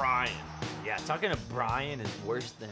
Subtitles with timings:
[0.00, 0.32] Brian.
[0.82, 2.70] Yeah, talking to Brian is worse than.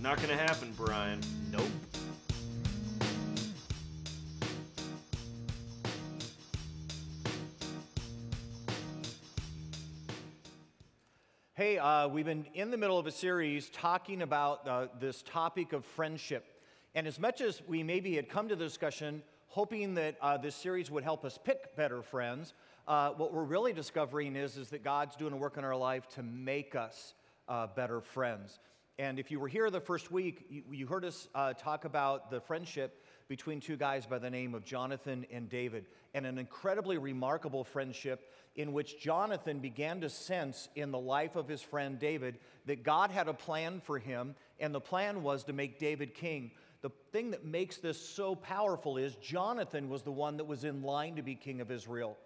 [0.00, 1.20] Not gonna happen, Brian.
[1.50, 1.62] Nope.
[11.54, 15.72] Hey, uh, we've been in the middle of a series talking about uh, this topic
[15.72, 16.44] of friendship.
[16.94, 20.54] And as much as we maybe had come to the discussion hoping that uh, this
[20.54, 22.54] series would help us pick better friends,
[22.86, 26.08] uh, what we're really discovering is, is that God's doing a work in our life
[26.10, 27.14] to make us
[27.48, 28.58] uh, better friends.
[28.98, 32.30] And if you were here the first week, you, you heard us uh, talk about
[32.30, 36.98] the friendship between two guys by the name of Jonathan and David, and an incredibly
[36.98, 42.38] remarkable friendship in which Jonathan began to sense in the life of his friend David
[42.66, 46.50] that God had a plan for him, and the plan was to make David king.
[46.80, 50.82] The thing that makes this so powerful is Jonathan was the one that was in
[50.82, 52.16] line to be king of Israel.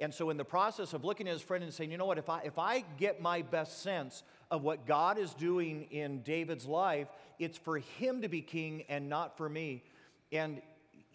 [0.00, 2.18] And so, in the process of looking at his friend and saying, you know what,
[2.18, 6.66] if I, if I get my best sense of what God is doing in David's
[6.66, 9.84] life, it's for him to be king and not for me.
[10.32, 10.62] And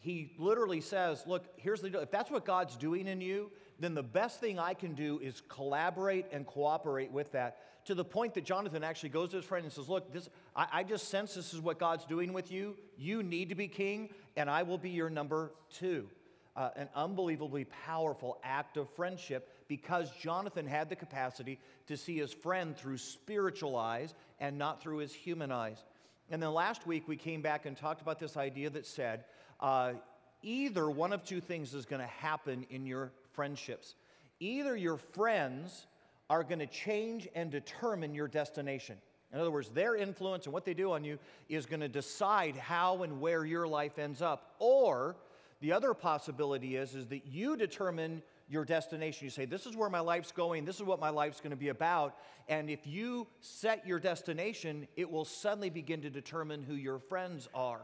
[0.02, 2.02] he literally says, Look, here's the deal.
[2.02, 5.42] If that's what God's doing in you, then the best thing I can do is
[5.50, 7.58] collaborate and cooperate with that.
[7.86, 10.68] To the point that Jonathan actually goes to his friend and says, Look, this, I,
[10.72, 12.76] I just sense this is what God's doing with you.
[12.98, 16.08] You need to be king, and I will be your number two.
[16.56, 22.32] Uh, an unbelievably powerful act of friendship because Jonathan had the capacity to see his
[22.32, 25.84] friend through spiritual eyes and not through his human eyes.
[26.30, 29.26] And then last week we came back and talked about this idea that said
[29.60, 29.94] uh,
[30.42, 33.96] either one of two things is going to happen in your friendships.
[34.40, 35.88] Either your friends
[36.30, 38.98] are going to change and determine your destination.
[39.34, 41.20] In other words, their influence and what they do on you
[41.50, 44.56] is going to decide how and where your life ends up.
[44.60, 45.16] Or
[45.62, 49.26] the other possibility is, is that you determine your destination.
[49.26, 51.58] You say, This is where my life's going, this is what my life's going to
[51.58, 52.16] be about.
[52.48, 57.50] And if you set your destination, it will suddenly begin to determine who your friends
[57.56, 57.82] are.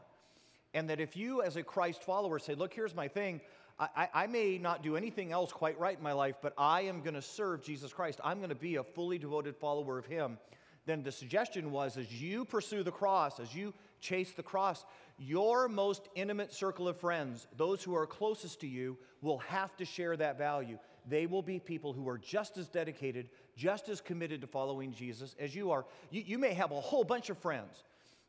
[0.74, 3.42] And that if you, as a Christ follower, say, Look, here's my thing,
[3.82, 7.02] I, I, may not do anything else quite right in my life, but I am
[7.02, 8.20] going to serve Jesus Christ.
[8.24, 10.38] I'm going to be a fully devoted follower of Him.
[10.86, 14.86] Then the suggestion was as you pursue the cross, as you chase the cross,
[15.18, 19.86] your most intimate circle of friends, those who are closest to you, will have to
[19.86, 20.78] share that value.
[21.08, 25.36] They will be people who are just as dedicated, just as committed to following Jesus
[25.40, 25.86] as you are.
[26.12, 27.84] You, you may have a whole bunch of friends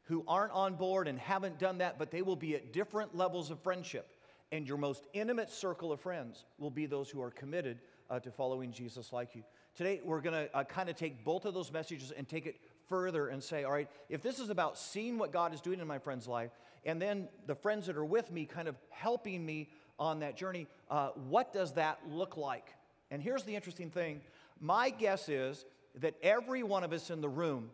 [0.05, 3.51] who aren't on board and haven't done that, but they will be at different levels
[3.51, 4.09] of friendship.
[4.53, 7.79] And your most intimate circle of friends will be those who are committed
[8.11, 9.43] uh, to following Jesus like you.
[9.75, 12.57] Today, we're going to uh, kind of take both of those messages and take it
[12.87, 15.87] further and say, all right, if this is about seeing what God is doing in
[15.87, 16.51] my friend's life,
[16.85, 20.67] and then the friends that are with me kind of helping me on that journey,
[20.91, 22.75] uh, what does that look like?
[23.11, 24.21] And here's the interesting thing
[24.61, 25.65] my guess is
[26.01, 27.71] that every one of us in the room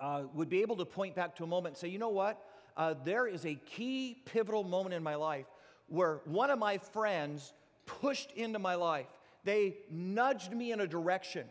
[0.00, 2.42] uh, would be able to point back to a moment and say, you know what?
[2.74, 5.46] Uh, there is a key pivotal moment in my life
[5.88, 7.52] where one of my friends
[7.86, 9.06] pushed into my life.
[9.44, 11.46] They nudged me in a direction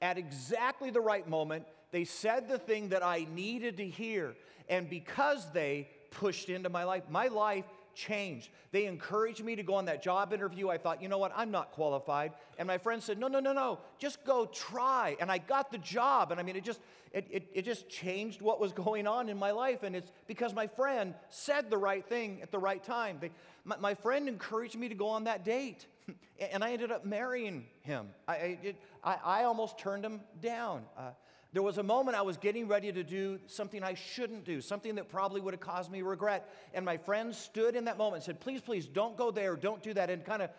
[0.00, 4.34] at exactly the right moment they said the thing that I needed to hear.
[4.68, 8.50] And because they pushed into my life, my life changed.
[8.70, 10.68] They encouraged me to go on that job interview.
[10.68, 12.32] I thought, you know what, I'm not qualified.
[12.58, 15.16] And my friend said, no, no, no, no, just go try.
[15.20, 16.30] And I got the job.
[16.30, 16.80] And I mean, it just,
[17.12, 19.82] it, it, it just changed what was going on in my life.
[19.82, 23.18] And it's because my friend said the right thing at the right time.
[23.20, 23.30] They,
[23.64, 25.86] my, my friend encouraged me to go on that date.
[26.52, 28.08] and I ended up marrying him.
[28.26, 30.84] I, I, it, I, I almost turned him down.
[30.96, 31.10] Uh,
[31.52, 34.94] there was a moment I was getting ready to do something I shouldn't do, something
[34.94, 36.48] that probably would have caused me regret.
[36.72, 39.82] And my friend stood in that moment and said, Please, please, don't go there, don't
[39.82, 40.50] do that, and kind of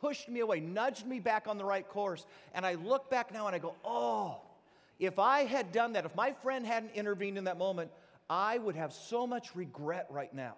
[0.00, 2.24] pushed me away, nudged me back on the right course.
[2.54, 4.40] And I look back now and I go, Oh,
[4.98, 7.90] if I had done that, if my friend hadn't intervened in that moment,
[8.30, 10.54] I would have so much regret right now.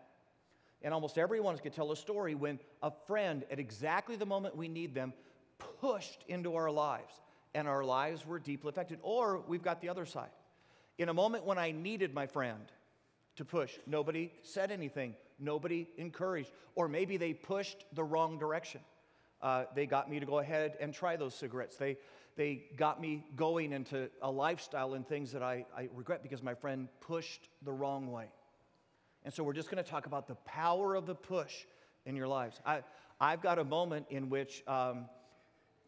[0.83, 4.69] And almost everyone could tell a story when a friend, at exactly the moment we
[4.69, 5.13] need them,
[5.81, 7.13] pushed into our lives
[7.55, 8.99] and our lives were deeply affected.
[9.03, 10.31] Or we've got the other side.
[10.99, 12.61] In a moment when I needed my friend
[13.37, 18.81] to push, nobody said anything, nobody encouraged, or maybe they pushed the wrong direction.
[19.43, 21.77] Uh, they got me to go ahead and try those cigarettes.
[21.77, 21.97] They,
[22.37, 26.55] they got me going into a lifestyle and things that I, I regret because my
[26.55, 28.27] friend pushed the wrong way.
[29.25, 31.65] And so we're just going to talk about the power of the push
[32.07, 32.61] in your lives.
[32.65, 32.83] I,
[33.21, 35.07] I've got a moment in which, um,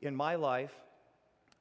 [0.00, 0.72] in my life,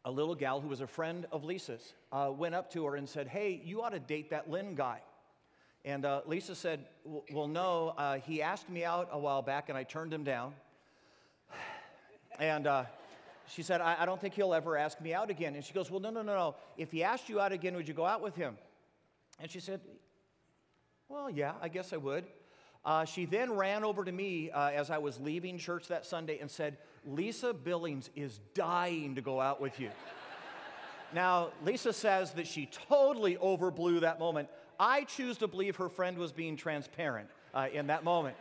[0.03, 3.07] a little gal who was a friend of Lisa's uh, went up to her and
[3.07, 5.01] said, Hey, you ought to date that Lynn guy.
[5.86, 6.86] And uh, Lisa said,
[7.31, 10.53] Well, no, uh, he asked me out a while back and I turned him down.
[12.39, 12.86] And uh,
[13.48, 15.56] she said, I, I, don't think he'll ever ask me out again.
[15.56, 16.56] And she goes, Well, no, no, no, no.
[16.77, 18.57] If he asked you out again, would you go out with him?
[19.39, 19.81] And she said,
[21.09, 22.25] Well, yeah, I guess I would.
[22.83, 26.39] Uh, she then ran over to me uh, as I was leaving church that Sunday
[26.39, 29.89] and said, Lisa Billings is dying to go out with you.
[31.13, 34.50] now, Lisa says that she totally overblew that moment.
[34.80, 38.36] I choose to believe her friend was being transparent uh, in that moment.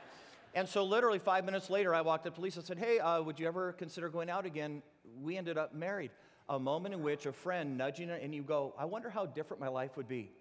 [0.55, 3.23] And so, literally, five minutes later, I walked up to Lisa and said, Hey, uh,
[3.23, 4.83] would you ever consider going out again?
[5.23, 6.11] We ended up married.
[6.49, 9.61] A moment in which a friend nudging her, and you go, I wonder how different
[9.61, 10.33] my life would be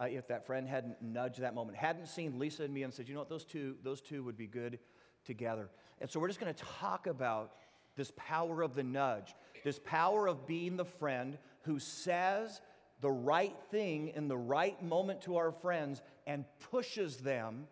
[0.00, 3.08] uh, if that friend hadn't nudged that moment, hadn't seen Lisa and me and said,
[3.08, 4.78] you know what, those two, those two would be good
[5.24, 5.68] together.
[6.00, 7.52] And so we're just going to talk about
[7.96, 12.62] this power of the nudge, this power of being the friend who says
[13.02, 17.66] the right thing in the right moment to our friends and pushes them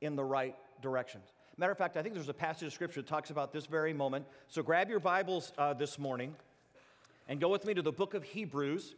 [0.00, 1.32] in the right directions.
[1.56, 3.92] Matter of fact, I think there's a passage of scripture that talks about this very
[3.92, 4.24] moment.
[4.48, 6.34] So grab your Bibles uh, this morning
[7.28, 8.94] and go with me to the book of Hebrews.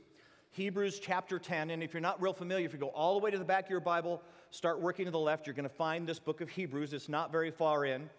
[0.54, 1.70] Hebrews chapter 10.
[1.70, 3.64] And if you're not real familiar, if you go all the way to the back
[3.64, 6.50] of your Bible, start working to the left, you're going to find this book of
[6.50, 6.92] Hebrews.
[6.92, 8.10] It's not very far in.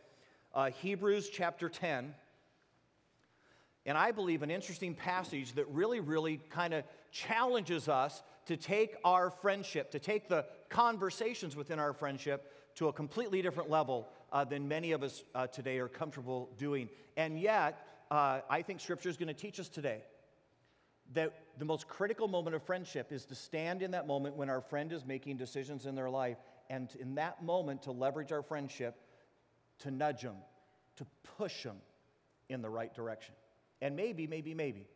[0.56, 2.15] Uh, Hebrews chapter 10.
[3.85, 8.95] And I believe an interesting passage that really, really kind of challenges us to take
[9.06, 14.44] our friendship, to take the conversations within our friendship to a completely different level uh,
[14.44, 16.89] than many of us uh, today are comfortable doing.
[17.15, 20.01] And yet, uh, I think Scripture is going to teach us today
[21.13, 24.62] that the most critical moment of friendship is to stand in that moment when our
[24.62, 26.38] friend is making decisions in their life,
[26.70, 28.96] and in that moment to leverage our friendship
[29.80, 30.36] to nudge them,
[30.96, 31.06] to
[31.38, 31.78] push them
[32.50, 33.36] in the right direction.
[33.82, 34.88] And maybe, maybe, maybe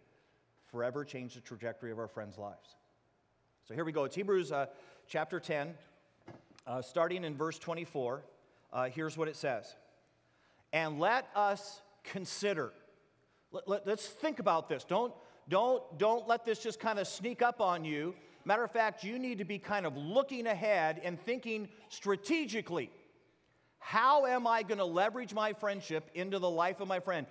[0.71, 2.75] forever change the trajectory of our friends' lives.
[3.67, 4.05] So here we go.
[4.05, 4.67] It's Hebrews uh,
[5.07, 5.73] chapter 10,
[6.65, 8.23] uh, starting in verse 24.
[8.71, 9.75] Uh, here's what it says
[10.71, 12.71] And let us consider.
[13.51, 14.83] Let, let, let's think about this.
[14.83, 15.13] Don't,
[15.49, 18.15] don't, don't let this just kind of sneak up on you.
[18.45, 22.89] Matter of fact, you need to be kind of looking ahead and thinking strategically.
[23.79, 27.27] How am I going to leverage my friendship into the life of my friend?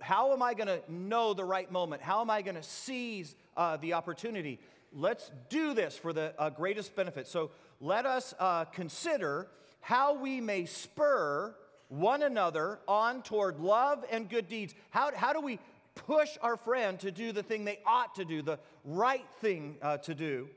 [0.00, 2.02] How am I going to know the right moment?
[2.02, 4.58] How am I going to seize uh, the opportunity?
[4.92, 7.26] Let's do this for the uh, greatest benefit.
[7.26, 7.50] So
[7.80, 9.48] let us uh, consider
[9.80, 11.54] how we may spur
[11.88, 14.74] one another on toward love and good deeds.
[14.90, 15.58] How, how do we
[15.94, 19.98] push our friend to do the thing they ought to do, the right thing uh,
[19.98, 20.48] to do.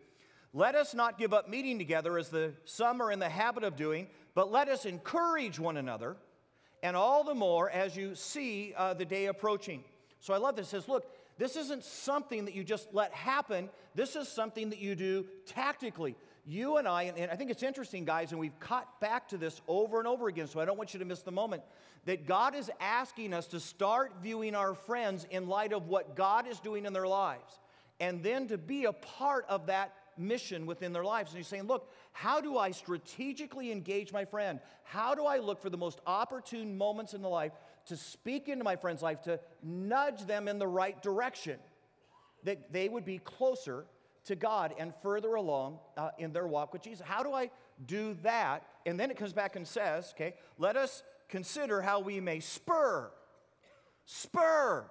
[0.54, 3.76] Let us not give up meeting together as the some are in the habit of
[3.76, 6.16] doing, but let us encourage one another,
[6.82, 9.84] and all the more as you see uh, the day approaching.
[10.22, 10.68] So I love this.
[10.68, 11.06] It says, look,
[11.38, 13.70] this isn't something that you just let happen.
[13.94, 16.16] This is something that you do tactically.
[16.48, 19.62] You and I, and I think it's interesting, guys, and we've caught back to this
[19.68, 21.64] over and over again, so I don't want you to miss the moment
[22.06, 26.48] that God is asking us to start viewing our friends in light of what God
[26.48, 27.60] is doing in their lives,
[28.00, 31.32] and then to be a part of that mission within their lives.
[31.32, 34.60] And he's saying, Look, how do I strategically engage my friend?
[34.84, 37.54] How do I look for the most opportune moments in the life
[37.88, 41.58] to speak into my friend's life, to nudge them in the right direction,
[42.44, 43.86] that they would be closer
[44.26, 47.06] to God and further along uh, in their walk with Jesus?
[47.06, 47.50] How do I
[47.86, 48.66] do that?
[48.86, 53.10] And then it comes back and says, Okay, let us consider how we may spur.
[54.06, 54.86] Spur.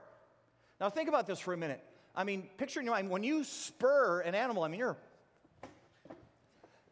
[0.81, 1.83] Now, think about this for a minute.
[2.17, 4.97] I mean, picture in your mind when you spur an animal, I mean, you're.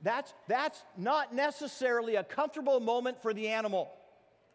[0.02, 3.92] That's, that's not necessarily a comfortable moment for the animal,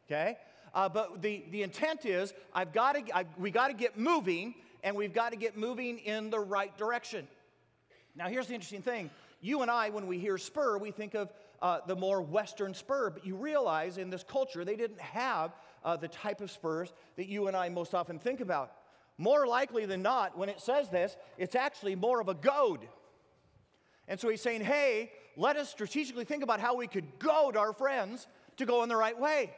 [0.06, 0.38] okay?
[0.74, 4.96] Uh, but the, the intent is I've got to, we got to get moving, and
[4.96, 7.28] we've got to get moving in the right direction.
[8.18, 9.12] Now, here's the interesting thing.
[9.42, 11.32] You and I, when we hear spur, we think of
[11.62, 13.12] uh, the more Western spur.
[13.12, 15.52] But you realize in this culture, they didn't have
[15.86, 18.72] uh, the type of spurs that you and I most often think about.
[19.20, 22.88] More likely than not, when it says this, it's actually more of a goad.
[24.08, 27.74] And so he's saying, hey, let us strategically think about how we could goad our
[27.74, 29.54] friends to go in the right way.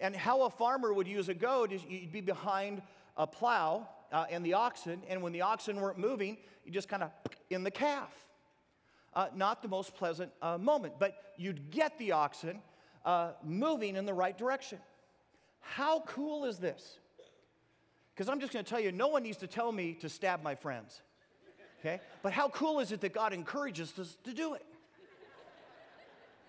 [0.00, 2.80] And how a farmer would use a goad is you'd be behind
[3.18, 7.02] a plow uh, and the oxen, and when the oxen weren't moving, you just kind
[7.02, 7.10] of
[7.50, 8.12] in the calf
[9.14, 12.60] uh, not the most pleasant uh, moment, but you'd get the oxen
[13.04, 14.78] uh, moving in the right direction.
[15.60, 16.98] How cool is this?
[18.14, 20.42] Because I'm just going to tell you, no one needs to tell me to stab
[20.42, 21.00] my friends.
[21.80, 22.00] Okay?
[22.22, 24.64] But how cool is it that God encourages us to do it?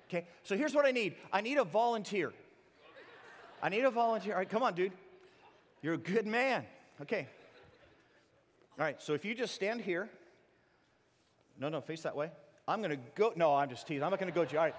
[0.10, 0.27] Okay?
[0.44, 2.34] So here's what I need I need a volunteer.
[3.63, 4.34] I need a volunteer.
[4.34, 4.91] All right, come on, dude.
[5.82, 6.65] You're a good man.
[7.01, 7.27] Okay.
[8.81, 10.09] All right, so if you just stand here.
[11.59, 12.31] No, no, face that way.
[12.67, 13.31] I'm going to go.
[13.35, 14.01] No, I'm just teasing.
[14.01, 14.57] I'm not going to go to you.
[14.57, 14.75] All right.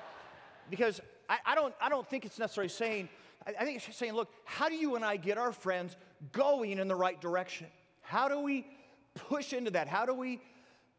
[0.68, 3.08] Because I, I, don't, I don't think it's necessarily saying,
[3.46, 5.94] I, I think it's just saying, look, how do you and I get our friends
[6.32, 7.68] going in the right direction?
[8.00, 8.66] How do we
[9.14, 9.86] push into that?
[9.86, 10.40] How do we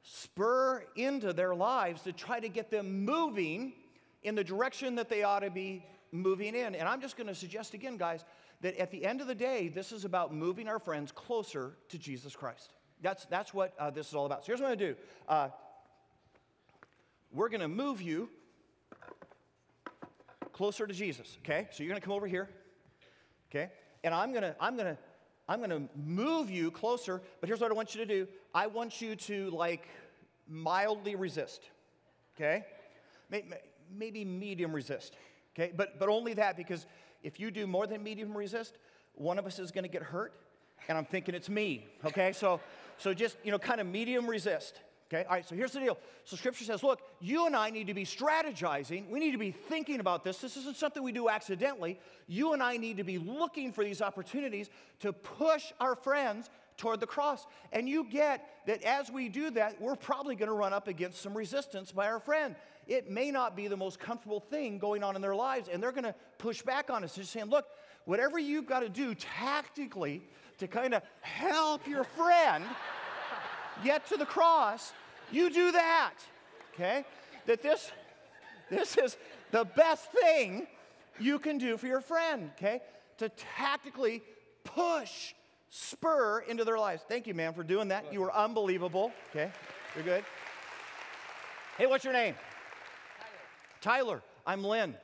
[0.03, 3.73] spur into their lives to try to get them moving
[4.21, 5.83] in the direction that they ought to be
[6.13, 6.73] moving in?
[6.73, 8.23] And I'm just going to suggest again, guys,
[8.61, 11.97] that at the end of the day, this is about moving our friends closer to
[11.97, 12.71] Jesus Christ.
[13.03, 14.43] That's, that's what uh, this is all about.
[14.43, 15.49] So here's what I'm going to do uh,
[17.31, 18.29] we're going to move you
[20.53, 21.67] closer to Jesus, okay?
[21.71, 22.49] So you're going to come over here,
[23.51, 23.71] okay?
[24.03, 24.97] And I'm going to, I'm going to,
[25.49, 28.27] I'm going to move you closer, but here's what I want you to do.
[28.55, 29.87] I want you to like
[30.47, 31.61] mildly resist,
[32.37, 32.63] okay?
[33.93, 35.17] Maybe medium resist,
[35.53, 35.73] okay?
[35.75, 36.85] But, but only that because
[37.23, 38.77] if you do more than medium resist,
[39.15, 40.33] one of us is going to get hurt,
[40.87, 42.31] and I'm thinking it's me, okay?
[42.31, 42.59] So,
[43.03, 44.79] so just, you know, kind of medium resist.
[45.11, 45.97] Okay, all right, so here's the deal.
[46.23, 49.09] So scripture says, look, you and I need to be strategizing.
[49.09, 50.37] We need to be thinking about this.
[50.37, 51.99] This isn't something we do accidentally.
[52.27, 54.69] You and I need to be looking for these opportunities
[55.01, 57.45] to push our friends toward the cross.
[57.73, 61.21] And you get that as we do that, we're probably going to run up against
[61.21, 62.55] some resistance by our friend.
[62.87, 65.91] It may not be the most comfortable thing going on in their lives, and they're
[65.91, 67.65] going to push back on us, They're just saying, look,
[68.05, 70.23] whatever you've got to do tactically
[70.59, 72.63] to kind of help your friend
[73.83, 74.93] get to the cross,
[75.31, 76.13] you do that.
[76.73, 77.05] Okay?
[77.45, 77.91] That this,
[78.69, 79.17] this is
[79.51, 80.67] the best thing
[81.19, 82.81] you can do for your friend, okay?
[83.19, 84.23] To tactically
[84.63, 85.33] push,
[85.69, 87.03] spur into their lives.
[87.07, 88.11] Thank you, man, for doing that.
[88.11, 89.11] You were unbelievable.
[89.31, 89.51] Okay?
[89.95, 90.23] You're good.
[91.77, 92.35] Hey, what's your name?
[93.81, 94.05] Tyler.
[94.05, 94.21] Tyler.
[94.45, 94.95] I'm Lynn.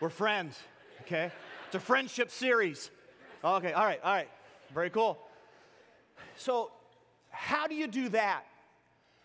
[0.00, 0.58] We're friends,
[1.02, 1.30] okay?
[1.66, 2.90] It's a friendship series.
[3.42, 4.28] Okay, all right, all right.
[4.74, 5.18] Very cool.
[6.36, 6.70] So,
[7.30, 8.44] how do you do that?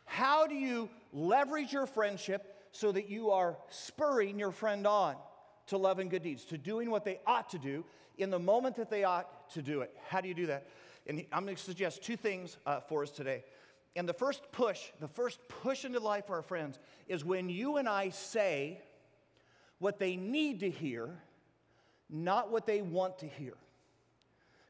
[0.06, 5.16] How do you leverage your friendship so that you are spurring your friend on
[5.68, 7.86] to love and good deeds, to doing what they ought to do
[8.18, 9.96] in the moment that they ought to do it?
[10.08, 10.68] How do you do that?
[11.08, 13.44] And I'm going to suggest two things uh, for us today.
[13.96, 17.78] And the first push, the first push into life for our friends is when you
[17.78, 18.82] and I say
[19.80, 21.10] what they need to hear,
[22.10, 23.54] not what they want to hear.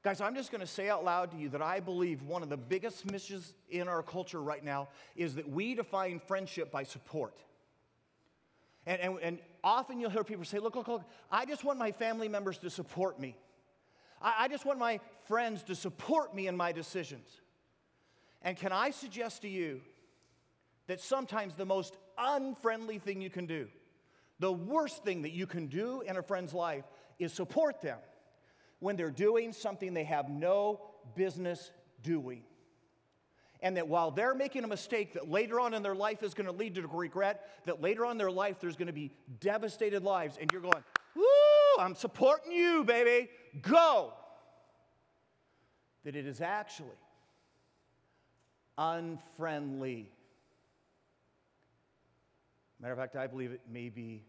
[0.04, 2.50] Guys, I'm just going to say out loud to you that I believe one of
[2.50, 7.38] the biggest misses in our culture right now is that we define friendship by support.
[8.88, 11.92] And, and, and often you'll hear people say, Look, look, look, I just want my
[11.92, 13.36] family members to support me.
[14.20, 17.30] I, I just want my friends to support me in my decisions.
[18.42, 19.82] And can I suggest to you
[20.88, 23.68] that sometimes the most unfriendly thing you can do,
[24.40, 26.86] the worst thing that you can do in a friend's life,
[27.20, 28.00] is support them
[28.82, 30.82] when they're doing something they have no
[31.16, 31.72] business
[32.04, 32.44] doing.
[33.62, 36.48] And that while they're making a mistake that later on in their life is going
[36.48, 40.04] to lead to regret, that later on in their life there's going to be devastated
[40.04, 40.84] lives, and you're going,
[41.16, 41.24] Woo,
[41.80, 43.30] I'm supporting you, baby,
[43.62, 44.14] go.
[46.04, 46.90] That it is actually
[48.80, 50.12] unfriendly.
[52.80, 54.24] Matter of fact, I believe it may be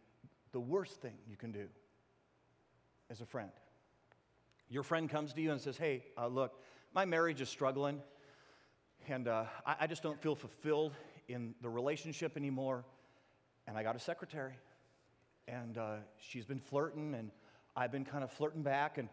[0.52, 1.68] the worst thing you can do
[3.11, 3.50] as a friend.
[4.72, 6.58] Your friend comes to you and says, Hey, uh, look,
[6.94, 8.00] my marriage is struggling,
[9.06, 10.94] and uh, I, I just don't feel fulfilled
[11.28, 12.86] in the relationship anymore.
[13.66, 14.54] And I got a secretary,
[15.46, 17.30] and uh, she's been flirting, and
[17.76, 19.10] I've been kind of flirting back, and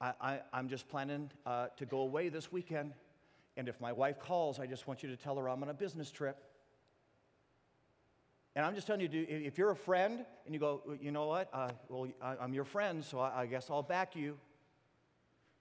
[0.00, 2.92] I, am just planning uh, to go away this weekend.
[3.56, 5.74] And if my wife calls, I just want you to tell her I'm on a
[5.74, 6.36] business trip.
[8.56, 11.48] And I'm just telling you, if you're a friend and you go, you know what,
[11.52, 14.36] uh, well, I'm your friend, so I guess I'll back you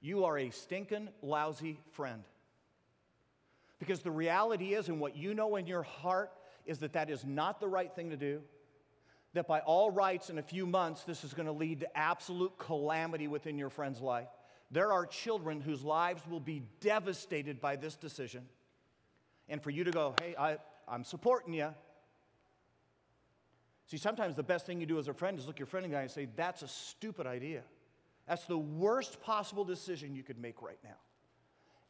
[0.05, 2.23] you are a stinking lousy friend.
[3.79, 6.31] Because the reality is, and what you know in your heart,
[6.65, 8.41] is that that is not the right thing to do.
[9.33, 12.57] That by all rights, in a few months, this is going to lead to absolute
[12.57, 14.29] calamity within your friend's life.
[14.71, 18.45] There are children whose lives will be devastated by this decision.
[19.49, 20.57] And for you to go, hey, I,
[20.87, 21.73] I'm supporting you.
[23.87, 25.91] See, sometimes the best thing you do as a friend is look your friend in
[25.91, 27.61] the eye and say, that's a stupid idea.
[28.27, 30.97] That's the worst possible decision you could make right now.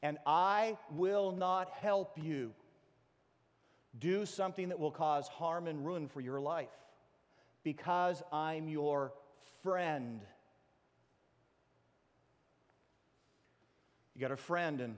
[0.01, 2.51] And I will not help you
[3.97, 6.69] do something that will cause harm and ruin for your life
[7.63, 9.13] because I'm your
[9.63, 10.21] friend.
[14.13, 14.97] You got a friend, and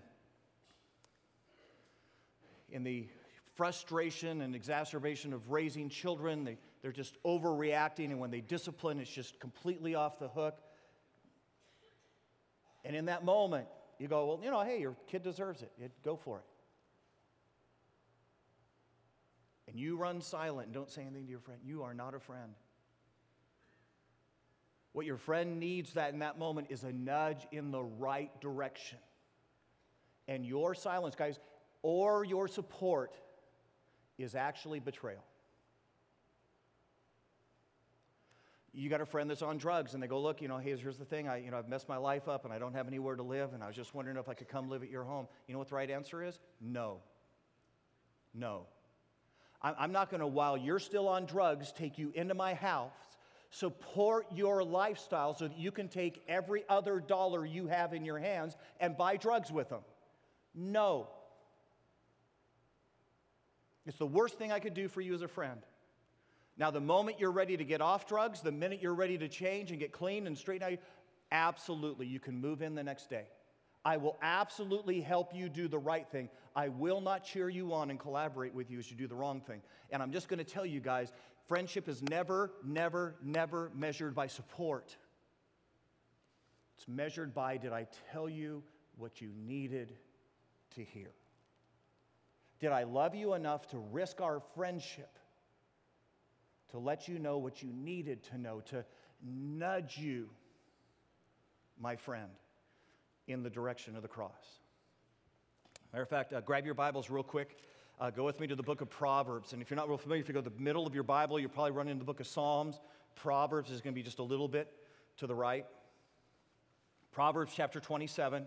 [2.72, 3.08] in the
[3.56, 9.10] frustration and exacerbation of raising children, they, they're just overreacting, and when they discipline, it's
[9.10, 10.60] just completely off the hook.
[12.88, 13.68] And in that moment,
[14.00, 15.72] you go, well, you know, hey, your kid deserves it.
[16.04, 16.46] Go for it.
[19.68, 22.20] and you run silent and don't say anything to your friend, you are not a
[22.20, 22.54] friend.
[24.94, 28.98] What your friend needs that in that moment is a nudge in the right direction.
[30.28, 31.40] And your silence, guys,
[31.84, 33.16] or your support
[34.18, 35.24] is actually betrayal.
[38.78, 40.98] You got a friend that's on drugs, and they go, Look, you know, hey, here's
[40.98, 41.28] the thing.
[41.28, 43.54] I, you know, I've messed my life up, and I don't have anywhere to live,
[43.54, 45.28] and I was just wondering if I could come live at your home.
[45.48, 46.40] You know what the right answer is?
[46.62, 47.00] No.
[48.36, 48.68] No.
[49.64, 52.92] I'm not going to, while you're still on drugs, take you into my house,
[53.50, 58.20] support your lifestyle so that you can take every other dollar you have in your
[58.20, 59.82] hands and buy drugs with them.
[60.54, 61.08] No.
[63.88, 65.62] It's the worst thing I could do for you as a friend.
[66.58, 69.70] Now, the moment you're ready to get off drugs, the minute you're ready to change
[69.72, 70.80] and get clean and straighten out,
[71.32, 73.26] absolutely, you can move in the next day.
[73.86, 76.30] I will absolutely help you do the right thing.
[76.56, 79.40] I will not cheer you on and collaborate with you as you do the wrong
[79.40, 79.62] thing.
[79.92, 81.14] And I'm just going to tell you guys
[81.48, 84.98] friendship is never, never, never measured by support.
[86.76, 88.64] It's measured by did I tell you
[88.98, 89.94] what you needed
[90.76, 91.12] to hear?
[92.60, 95.18] Did I love you enough to risk our friendship
[96.72, 98.86] to let you know what you needed to know, to
[99.24, 100.30] nudge you,
[101.80, 102.30] my friend?
[103.28, 104.32] in the direction of the cross.
[105.92, 107.58] Matter of fact, uh, grab your Bibles real quick.
[108.00, 109.54] Uh, go with me to the book of Proverbs.
[109.54, 111.40] And if you're not real familiar, if you go to the middle of your Bible,
[111.40, 112.80] you'll probably run into the book of Psalms.
[113.16, 114.72] Proverbs is going to be just a little bit
[115.18, 115.66] to the right.
[117.12, 118.46] Proverbs chapter 27.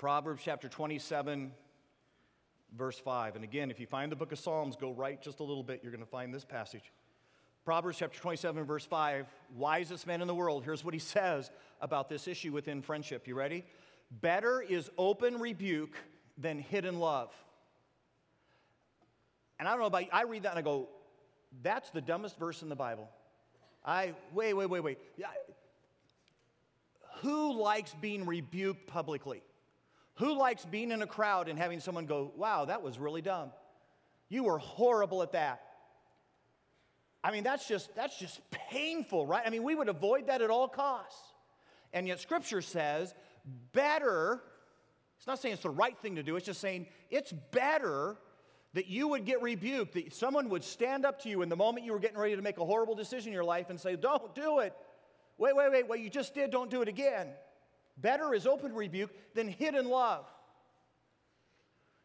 [0.00, 1.52] Proverbs chapter 27
[2.74, 3.34] verse 5.
[3.34, 5.80] And again, if you find the book of Psalms, go right just a little bit,
[5.82, 6.90] you're going to find this passage.
[7.66, 11.50] Proverbs chapter 27, verse 5, wisest man in the world, here's what he says
[11.82, 13.28] about this issue within friendship.
[13.28, 13.62] You ready?
[14.10, 15.98] Better is open rebuke
[16.38, 17.30] than hidden love.
[19.58, 20.88] And I don't know about you, I read that and I go,
[21.62, 23.06] that's the dumbest verse in the Bible.
[23.84, 24.98] I, wait, wait, wait, wait.
[27.16, 29.42] Who likes being rebuked publicly?
[30.20, 33.52] Who likes being in a crowd and having someone go, wow, that was really dumb?
[34.28, 35.62] You were horrible at that.
[37.24, 39.42] I mean, that's just, that's just painful, right?
[39.46, 41.18] I mean, we would avoid that at all costs.
[41.94, 43.14] And yet, Scripture says,
[43.72, 44.42] better,
[45.16, 48.18] it's not saying it's the right thing to do, it's just saying it's better
[48.74, 51.86] that you would get rebuked, that someone would stand up to you in the moment
[51.86, 54.34] you were getting ready to make a horrible decision in your life and say, Don't
[54.34, 54.74] do it.
[55.38, 57.28] Wait, wait, wait, what you just did, don't do it again.
[58.00, 60.26] Better is open rebuke than hidden love.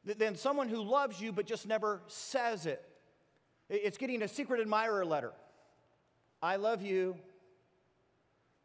[0.03, 2.83] Than someone who loves you but just never says it.
[3.69, 5.31] It's getting a secret admirer letter.
[6.41, 7.15] I love you.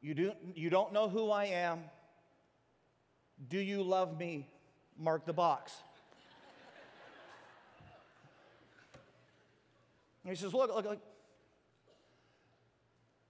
[0.02, 1.80] You, do, you don't know who I am.
[3.48, 4.46] Do you love me?
[4.98, 5.72] Mark the box.
[10.28, 11.00] He says, Look, look, look.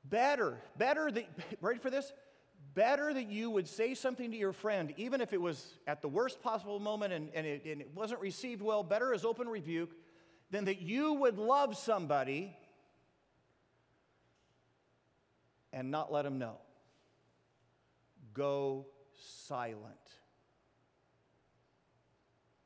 [0.05, 1.25] Better, better, the,
[1.61, 2.13] ready for this?
[2.75, 6.09] Better that you would say something to your friend, even if it was at the
[6.09, 9.91] worst possible moment and, and, it, and it wasn't received well, better as open rebuke,
[10.51, 12.57] than that you would love somebody
[15.73, 16.57] and not let them know.
[18.35, 18.87] Go
[19.47, 19.97] silent.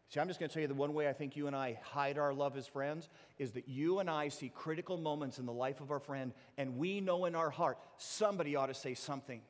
[0.08, 1.80] See, I'm just going to tell you the one way I think you and I
[1.82, 5.52] hide our love as friends is that you and I see critical moments in the
[5.52, 9.40] life of our friend, and we know in our heart somebody ought to say something.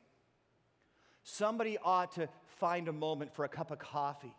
[1.27, 4.33] Somebody ought to find a moment for a cup of coffee,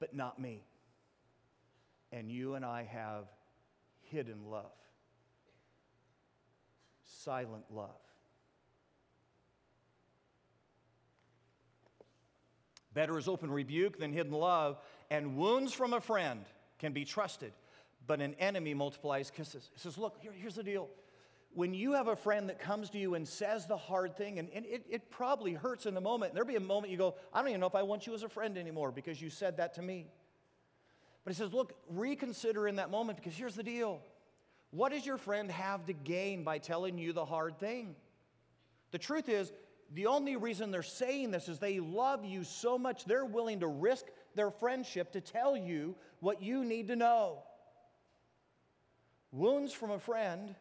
[0.00, 0.64] but not me.
[2.10, 3.26] And you and I have
[4.00, 4.72] hidden love,
[7.04, 7.90] silent love.
[12.94, 14.78] Better is open rebuke than hidden love,
[15.10, 16.46] and wounds from a friend
[16.78, 17.52] can be trusted,
[18.06, 19.68] but an enemy multiplies kisses.
[19.74, 20.88] He says, Look, here, here's the deal
[21.54, 24.48] when you have a friend that comes to you and says the hard thing, and,
[24.54, 27.40] and it, it probably hurts in the moment, there'll be a moment you go, I
[27.40, 29.74] don't even know if I want you as a friend anymore because you said that
[29.74, 30.06] to me.
[31.24, 34.00] But he says, Look, reconsider in that moment because here's the deal.
[34.70, 37.96] What does your friend have to gain by telling you the hard thing?
[38.90, 39.52] The truth is,
[39.94, 43.66] the only reason they're saying this is they love you so much they're willing to
[43.66, 47.42] risk their friendship to tell you what you need to know.
[49.32, 50.54] Wounds from a friend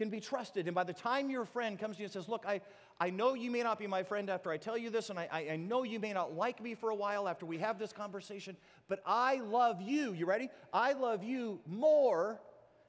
[0.00, 0.66] can be trusted.
[0.66, 2.62] And by the time your friend comes to you and says, Look, I,
[2.98, 5.28] I know you may not be my friend after I tell you this, and I,
[5.50, 8.56] I know you may not like me for a while after we have this conversation,
[8.88, 10.14] but I love you.
[10.14, 10.48] You ready?
[10.72, 12.40] I love you more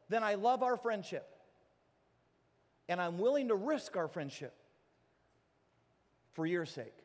[0.07, 1.27] than I love our friendship.
[2.87, 4.53] and I'm willing to risk our friendship
[6.31, 6.95] for your sake.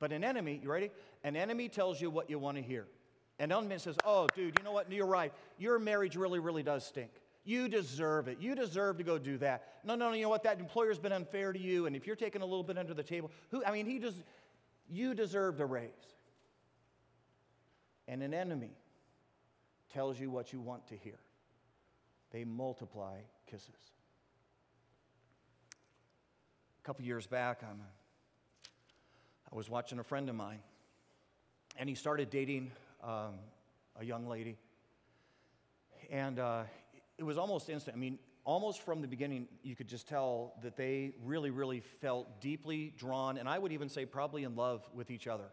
[0.00, 0.90] But an enemy, you ready?
[1.24, 2.86] An enemy tells you what you want to hear.
[3.38, 4.92] An enemy says, Oh, dude, you know what?
[4.92, 5.32] You're right.
[5.58, 7.10] Your marriage really, really does stink.
[7.46, 8.38] You deserve it.
[8.40, 9.78] You deserve to go do that.
[9.84, 10.42] No, no, no, you know what?
[10.42, 13.04] That employer's been unfair to you, and if you're taking a little bit under the
[13.04, 14.16] table, who, I mean, he just,
[14.90, 15.90] you deserve a raise.
[18.08, 18.72] And an enemy
[19.92, 21.20] tells you what you want to hear.
[22.32, 23.68] They multiply kisses.
[26.82, 27.80] A couple years back, I'm,
[29.52, 30.58] I was watching a friend of mine,
[31.76, 32.72] and he started dating
[33.04, 33.34] um,
[34.00, 34.56] a young lady.
[36.10, 36.64] And uh,
[37.18, 37.96] it was almost instant.
[37.96, 42.40] I mean, almost from the beginning, you could just tell that they really, really felt
[42.40, 45.48] deeply drawn, and I would even say probably in love with each other.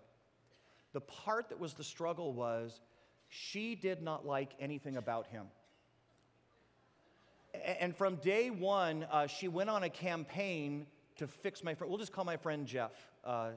[0.93, 2.81] The part that was the struggle was
[3.29, 5.47] she did not like anything about him.
[7.79, 10.85] And from day one, uh, she went on a campaign
[11.17, 11.89] to fix my friend.
[11.89, 12.91] We'll just call my friend Jeff.
[13.23, 13.51] Uh,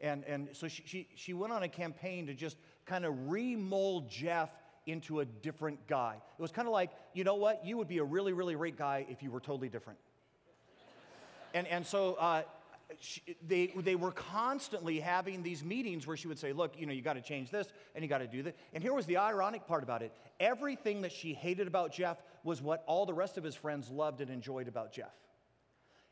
[0.00, 4.10] and, and so she, she, she went on a campaign to just kind of remold
[4.10, 4.50] Jeff
[4.86, 6.16] into a different guy.
[6.38, 7.64] It was kind of like, you know what?
[7.64, 9.98] You would be a really, really great guy if you were totally different.
[11.54, 12.42] and, and so uh,
[13.00, 16.92] she, they, they were constantly having these meetings where she would say, Look, you know,
[16.92, 18.54] you got to change this and you got to do this.
[18.72, 22.60] And here was the ironic part about it everything that she hated about Jeff was
[22.60, 25.14] what all the rest of his friends loved and enjoyed about Jeff.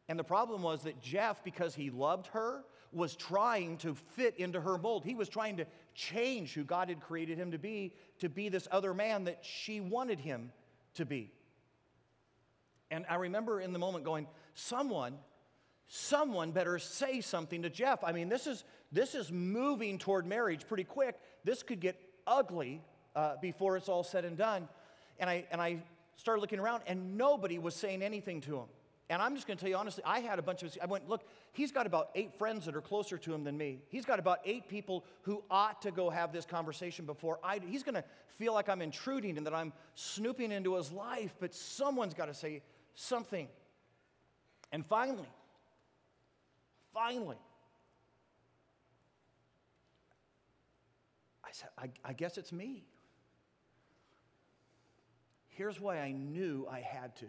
[0.09, 4.61] And the problem was that Jeff, because he loved her, was trying to fit into
[4.61, 5.05] her mold.
[5.05, 8.69] He was trying to change who God had created him to be, to be this
[8.71, 10.53] other man that she wanted him
[10.95, 11.33] to be.
[12.91, 15.15] And I remember in the moment going, someone,
[15.89, 18.05] someone better say something to Jeff.
[18.05, 21.19] I mean, this is, this is moving toward marriage pretty quick.
[21.45, 22.83] This could get ugly
[23.17, 24.69] uh, before it's all said and done.
[25.19, 25.79] And I, and I
[26.17, 28.67] started looking around, and nobody was saying anything to him.
[29.13, 31.07] And I'm just going to tell you honestly, I had a bunch of, I went,
[31.07, 31.23] look,
[31.53, 33.83] he's got about eight friends that are closer to him than me.
[33.91, 37.61] He's got about eight people who ought to go have this conversation before I.
[37.69, 38.05] He's going to
[38.39, 42.33] feel like I'm intruding and that I'm snooping into his life, but someone's got to
[42.35, 42.63] say
[42.95, 43.49] something.
[44.73, 45.29] And finally,
[46.95, 47.37] finally,
[51.45, 52.87] I said, I, I guess it's me.
[55.49, 57.27] Here's why I knew I had to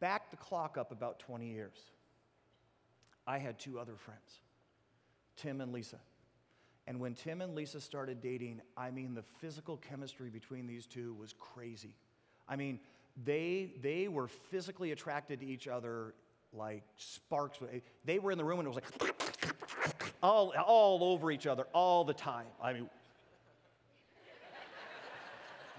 [0.00, 1.78] back the clock up about 20 years.
[3.26, 4.40] I had two other friends,
[5.36, 5.98] Tim and Lisa.
[6.86, 11.14] And when Tim and Lisa started dating, I mean, the physical chemistry between these two
[11.14, 11.94] was crazy.
[12.48, 12.80] I mean,
[13.24, 16.14] they, they were physically attracted to each other
[16.54, 17.58] like sparks.
[18.06, 19.14] They were in the room and it was like
[20.22, 22.46] all, all over each other all the time.
[22.62, 22.88] I mean,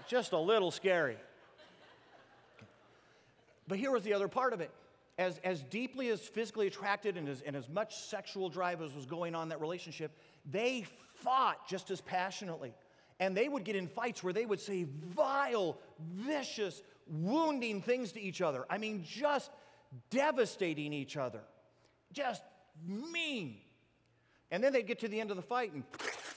[0.06, 1.16] just a little scary.
[3.70, 4.72] But here was the other part of it.
[5.16, 9.06] As, as deeply as physically attracted and as, and as much sexual drive as was
[9.06, 10.10] going on in that relationship,
[10.50, 10.84] they
[11.22, 12.74] fought just as passionately.
[13.20, 18.20] And they would get in fights where they would say vile, vicious, wounding things to
[18.20, 18.66] each other.
[18.68, 19.52] I mean, just
[20.10, 21.42] devastating each other.
[22.12, 22.42] Just
[22.84, 23.58] mean.
[24.50, 25.84] And then they'd get to the end of the fight and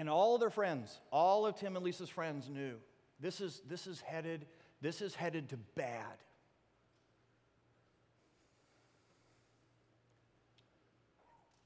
[0.00, 2.76] And all of their friends, all of Tim and Lisa's friends knew
[3.20, 4.46] this is, this is headed,
[4.80, 6.16] this is headed to bad.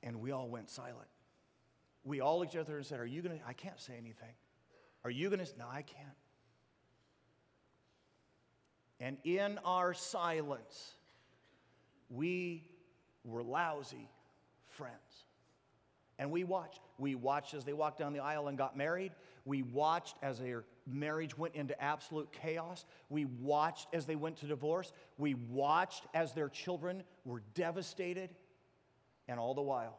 [0.03, 1.07] And we all went silent.
[2.03, 3.39] We all looked at each other and said, Are you gonna?
[3.47, 4.35] I can't say anything.
[5.05, 5.47] Are you gonna?
[5.57, 6.09] No, I can't.
[8.99, 10.95] And in our silence,
[12.11, 12.65] we
[13.23, 14.11] were lousy
[14.71, 15.24] friends.
[16.19, 16.81] And we watched.
[16.99, 19.13] We watched as they walked down the aisle and got married.
[19.45, 22.85] We watched as their marriage went into absolute chaos.
[23.09, 24.93] We watched as they went to divorce.
[25.19, 28.31] We watched as their children were devastated.
[29.27, 29.99] And all the while,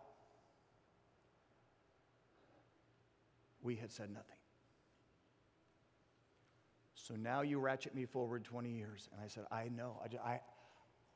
[3.62, 4.38] we had said nothing.
[6.94, 9.10] So now you ratchet me forward 20 years.
[9.12, 10.02] And I said, I know.
[10.04, 10.42] I, I,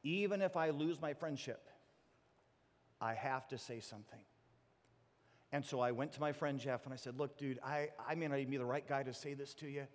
[0.04, 1.68] even if I lose my friendship,
[3.02, 4.20] I have to say something.
[5.52, 8.16] And so I went to my friend Jeff and I said, Look, dude, I, I
[8.16, 9.88] may not even be the right guy to say this to you.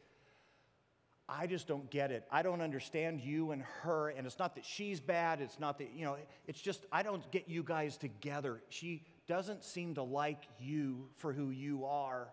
[1.28, 2.26] I just don't get it.
[2.30, 4.10] I don't understand you and her.
[4.10, 5.40] And it's not that she's bad.
[5.40, 8.62] It's not that, you know, it's just I don't get you guys together.
[8.68, 12.28] She doesn't seem to like you for who you are.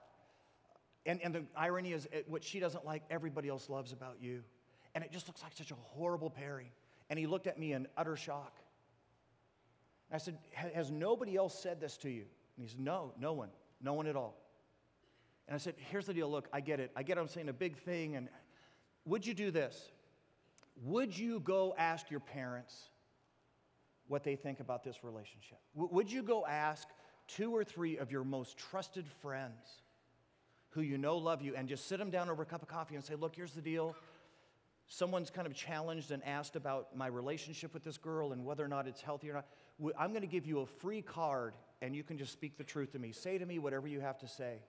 [1.06, 4.44] And, and the irony is, what she doesn't like, everybody else loves about you.
[4.94, 6.70] And it just looks like such a horrible pairing.
[7.10, 8.58] And he looked at me in utter shock.
[10.12, 12.26] I said, Has nobody else said this to you?
[12.56, 13.50] And he said, No, no one,
[13.82, 14.38] no one at all.
[15.48, 16.30] And I said, Here's the deal.
[16.30, 16.92] Look, I get it.
[16.96, 18.16] I get I'm saying a big thing.
[18.16, 18.30] And
[19.06, 19.92] would you do this?
[20.84, 22.90] Would you go ask your parents
[24.08, 25.60] what they think about this relationship?
[25.76, 26.88] W- would you go ask
[27.28, 29.82] two or three of your most trusted friends
[30.70, 32.96] who you know love you and just sit them down over a cup of coffee
[32.96, 33.96] and say, Look, here's the deal.
[34.88, 38.68] Someone's kind of challenged and asked about my relationship with this girl and whether or
[38.68, 39.46] not it's healthy or not.
[39.98, 42.92] I'm going to give you a free card and you can just speak the truth
[42.92, 43.12] to me.
[43.12, 44.60] Say to me whatever you have to say.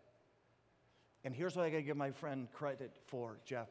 [1.25, 3.69] And here's what I got to give my friend credit for, Jeff.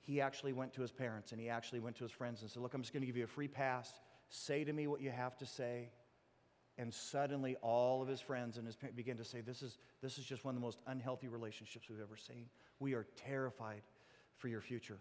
[0.00, 2.62] He actually went to his parents and he actually went to his friends and said,
[2.62, 3.92] Look, I'm just to give you a free pass.
[4.30, 5.90] Say to me what you have to say.
[6.78, 10.16] And suddenly, all of his friends and his parents began to say, this is, this
[10.16, 12.46] is just one of the most unhealthy relationships we've ever seen.
[12.78, 13.82] We are terrified
[14.36, 14.98] for your future.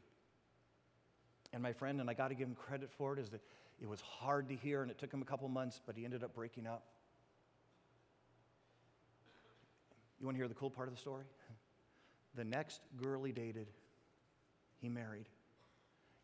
[1.53, 3.41] And my friend, and I got to give him credit for it, is that
[3.79, 6.23] it was hard to hear and it took him a couple months, but he ended
[6.23, 6.83] up breaking up.
[10.19, 11.25] You want to hear the cool part of the story?
[12.35, 13.65] The next girl he dated,
[14.79, 15.25] he married.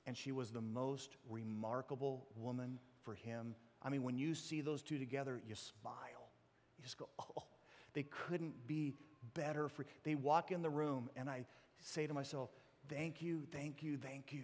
[0.06, 3.56] And she was the most remarkable woman for him.
[3.82, 6.30] I mean, when you see those two together, you smile.
[6.78, 7.46] You just go, oh,
[7.94, 8.94] they couldn't be
[9.34, 11.46] better for they walk in the room and I
[11.80, 12.52] say to myself,
[12.90, 14.44] thank you, thank you, thank you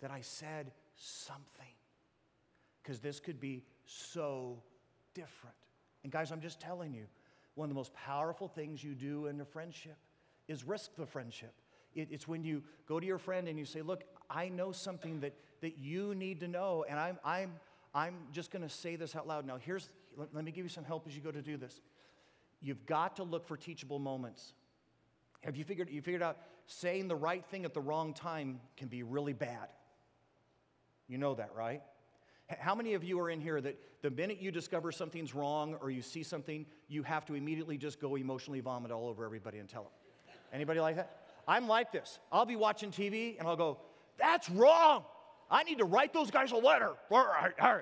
[0.00, 1.66] that I said something.
[2.82, 4.58] Because this could be so
[5.14, 5.54] different.
[6.02, 7.04] And guys, I'm just telling you,
[7.54, 9.96] one of the most powerful things you do in a friendship
[10.48, 11.52] is risk the friendship.
[11.94, 15.20] It, it's when you go to your friend and you say, Look, I know something
[15.20, 17.52] that, that you need to know, and I'm, I'm,
[17.94, 19.46] I'm just going to say this out loud.
[19.46, 21.80] Now, here's, let, let me give you some help as you go to do this.
[22.60, 24.54] You've got to look for teachable moments.
[25.42, 28.88] Have you figured, you figured out saying the right thing at the wrong time can
[28.88, 29.68] be really bad?
[31.08, 31.82] You know that, right?
[32.58, 35.90] How many of you are in here that the minute you discover something's wrong or
[35.90, 39.68] you see something, you have to immediately just go emotionally vomit all over everybody and
[39.68, 39.92] tell them?
[40.52, 41.22] Anybody like that?
[41.46, 42.18] I'm like this.
[42.30, 43.78] I'll be watching TV and I'll go,
[44.18, 45.04] that's wrong.
[45.50, 46.92] I need to write those guys a letter.
[47.10, 47.26] All
[47.60, 47.80] all.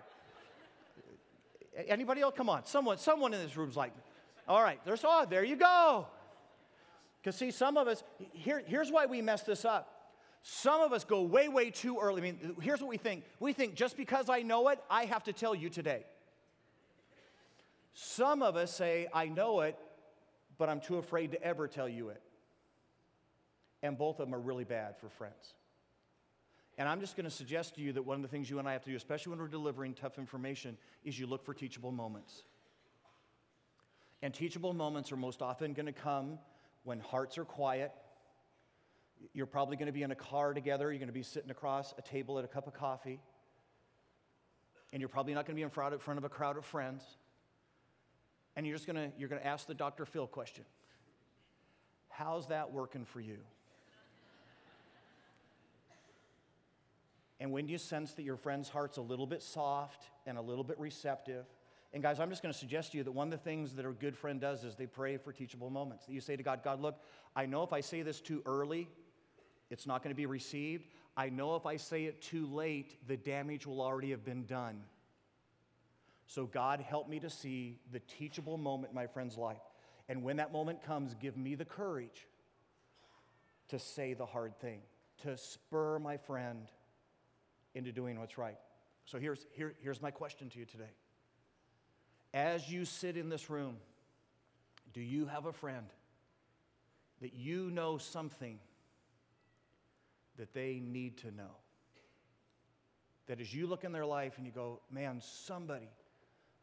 [1.89, 2.35] Anybody else?
[2.37, 2.65] Come on.
[2.65, 3.93] Someone, someone in this room's like,
[4.49, 6.07] all right, there's oh, there you go.
[7.23, 8.03] Because see, some of us,
[8.33, 10.00] here, here's why we mess this up.
[10.42, 12.22] Some of us go way, way too early.
[12.22, 15.24] I mean, here's what we think we think just because I know it, I have
[15.24, 16.05] to tell you today.
[17.92, 19.76] Some of us say, I know it,
[20.57, 22.22] but I'm too afraid to ever tell you it.
[23.83, 25.55] And both of them are really bad for friends.
[26.79, 28.66] And I'm just going to suggest to you that one of the things you and
[28.66, 31.92] I have to do, especially when we're delivering tough information, is you look for teachable
[31.92, 32.44] moments.
[34.22, 36.38] And teachable moments are most often going to come
[36.85, 37.92] when hearts are quiet
[39.33, 40.91] you're probably going to be in a car together.
[40.91, 43.21] You're going to be sitting across a table at a cup of coffee.
[44.93, 47.03] And you're probably not going to be in front of a crowd of friends.
[48.57, 50.05] And you're just going to, you're going to ask the Dr.
[50.05, 50.65] Phil question
[52.09, 53.39] How's that working for you?
[57.39, 60.65] And when you sense that your friend's heart's a little bit soft and a little
[60.65, 61.47] bit receptive,
[61.93, 63.87] and guys, I'm just going to suggest to you that one of the things that
[63.87, 66.07] a good friend does is they pray for teachable moments.
[66.07, 67.01] That you say to God, God, look,
[67.35, 68.89] I know if I say this too early,
[69.71, 70.89] it's not going to be received.
[71.17, 74.81] I know if I say it too late, the damage will already have been done.
[76.27, 79.63] So, God, help me to see the teachable moment in my friend's life.
[80.09, 82.27] And when that moment comes, give me the courage
[83.69, 84.81] to say the hard thing,
[85.23, 86.69] to spur my friend
[87.75, 88.59] into doing what's right.
[89.07, 90.91] So, here's, here, here's my question to you today.
[92.33, 93.77] As you sit in this room,
[94.93, 95.87] do you have a friend
[97.21, 98.59] that you know something
[100.40, 101.55] that they need to know.
[103.26, 105.90] That as you look in their life and you go, man, somebody,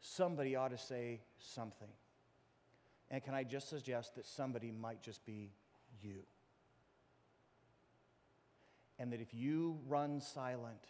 [0.00, 1.88] somebody ought to say something.
[3.08, 5.52] And can I just suggest that somebody might just be
[6.02, 6.24] you?
[8.98, 10.82] And that if you run silent,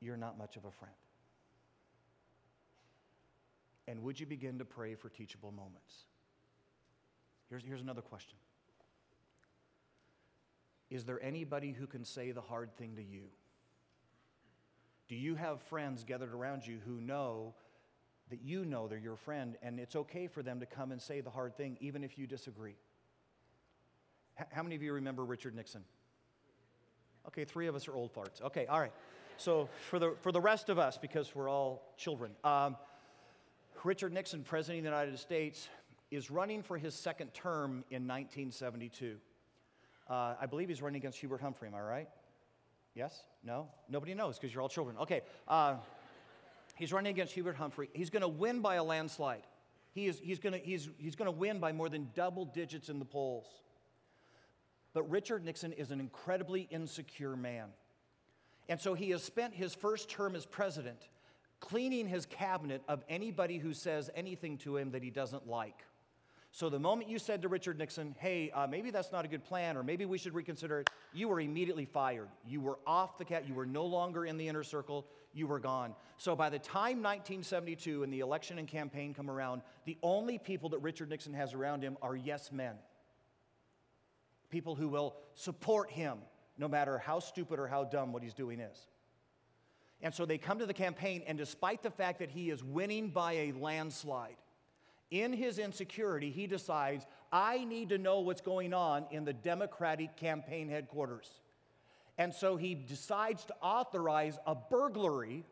[0.00, 0.94] you're not much of a friend.
[3.86, 6.04] And would you begin to pray for teachable moments?
[7.48, 8.36] Here's, here's another question
[10.90, 13.24] is there anybody who can say the hard thing to you?
[15.08, 17.54] Do you have friends gathered around you who know
[18.30, 21.20] that you know they're your friend and it's okay for them to come and say
[21.20, 22.76] the hard thing even if you disagree?
[24.38, 25.82] H- how many of you remember Richard Nixon?
[27.26, 28.42] Okay, three of us are old farts.
[28.42, 28.92] Okay, all right.
[29.36, 32.76] So for the, for the rest of us, because we're all children, um,
[33.84, 35.68] Richard Nixon, President of the United States,
[36.10, 39.18] is running for his second term in 1972.
[40.08, 42.08] Uh, I believe he's running against Hubert Humphrey, am I right?
[42.94, 43.22] Yes?
[43.44, 43.68] No?
[43.88, 44.96] Nobody knows because you're all children.
[44.98, 45.20] Okay.
[45.46, 45.76] Uh,
[46.76, 47.90] he's running against Hubert Humphrey.
[47.92, 49.42] He's going to win by a landslide.
[49.92, 53.04] He is, he's going he's, he's to win by more than double digits in the
[53.04, 53.46] polls.
[54.94, 57.68] But Richard Nixon is an incredibly insecure man.
[58.68, 61.08] And so he has spent his first term as president
[61.60, 65.84] cleaning his cabinet of anybody who says anything to him that he doesn't like.
[66.50, 69.44] So the moment you said to Richard Nixon, hey, uh, maybe that's not a good
[69.44, 72.28] plan, or maybe we should reconsider it, you were immediately fired.
[72.46, 73.46] You were off the cat.
[73.46, 75.06] You were no longer in the inner circle.
[75.34, 75.94] You were gone.
[76.16, 80.70] So by the time 1972 and the election and campaign come around, the only people
[80.70, 82.76] that Richard Nixon has around him are yes men.
[84.50, 86.18] People who will support him,
[86.56, 88.86] no matter how stupid or how dumb what he's doing is.
[90.00, 93.10] And so they come to the campaign, and despite the fact that he is winning
[93.10, 94.36] by a landslide,
[95.10, 100.16] in his insecurity, he decides, I need to know what's going on in the Democratic
[100.16, 101.30] campaign headquarters.
[102.18, 105.44] And so he decides to authorize a burglary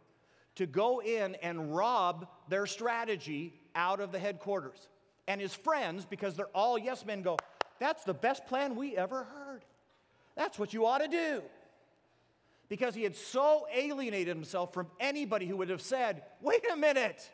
[0.57, 4.89] to go in and rob their strategy out of the headquarters.
[5.29, 7.37] And his friends, because they're all yes men, go,
[7.79, 9.65] That's the best plan we ever heard.
[10.35, 11.43] That's what you ought to do.
[12.69, 17.31] Because he had so alienated himself from anybody who would have said, Wait a minute.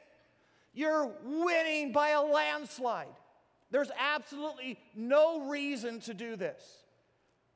[0.72, 3.14] You're winning by a landslide.
[3.70, 6.62] There's absolutely no reason to do this.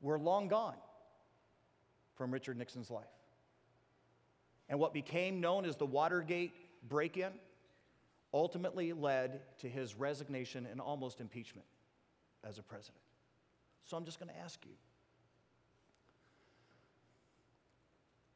[0.01, 0.75] We're long gone
[2.15, 3.05] from Richard Nixon's life.
[4.69, 6.51] And what became known as the Watergate
[6.87, 7.31] break in
[8.33, 11.67] ultimately led to his resignation and almost impeachment
[12.43, 13.01] as a president.
[13.85, 14.73] So I'm just going to ask you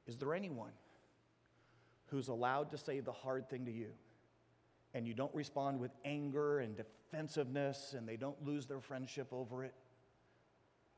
[0.07, 0.71] Is there anyone
[2.07, 3.87] who's allowed to say the hard thing to you?
[4.93, 9.63] And you don't respond with anger and defensiveness and they don't lose their friendship over
[9.63, 9.73] it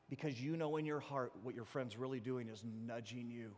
[0.08, 3.50] because you know in your heart what your friend's really doing is nudging you,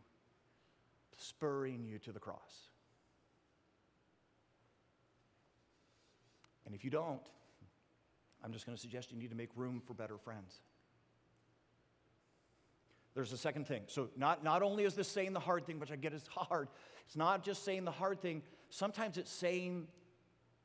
[1.17, 2.69] spurring you to the cross.
[6.65, 7.21] And if you don't,
[8.43, 10.61] I'm just going to suggest you need to make room for better friends.
[13.15, 13.81] There's a second thing.
[13.87, 16.67] So, not, not only is this saying the hard thing, which I get is hard,
[17.05, 19.87] it's not just saying the hard thing, sometimes it's saying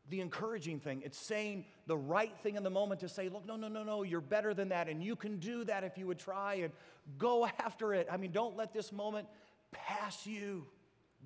[0.09, 1.03] the encouraging thing.
[1.05, 4.03] It's saying the right thing in the moment to say, look, no, no, no, no,
[4.03, 6.73] you're better than that, and you can do that if you would try and
[7.19, 8.09] go after it.
[8.11, 9.29] I mean, don't let this moment
[9.71, 10.67] pass you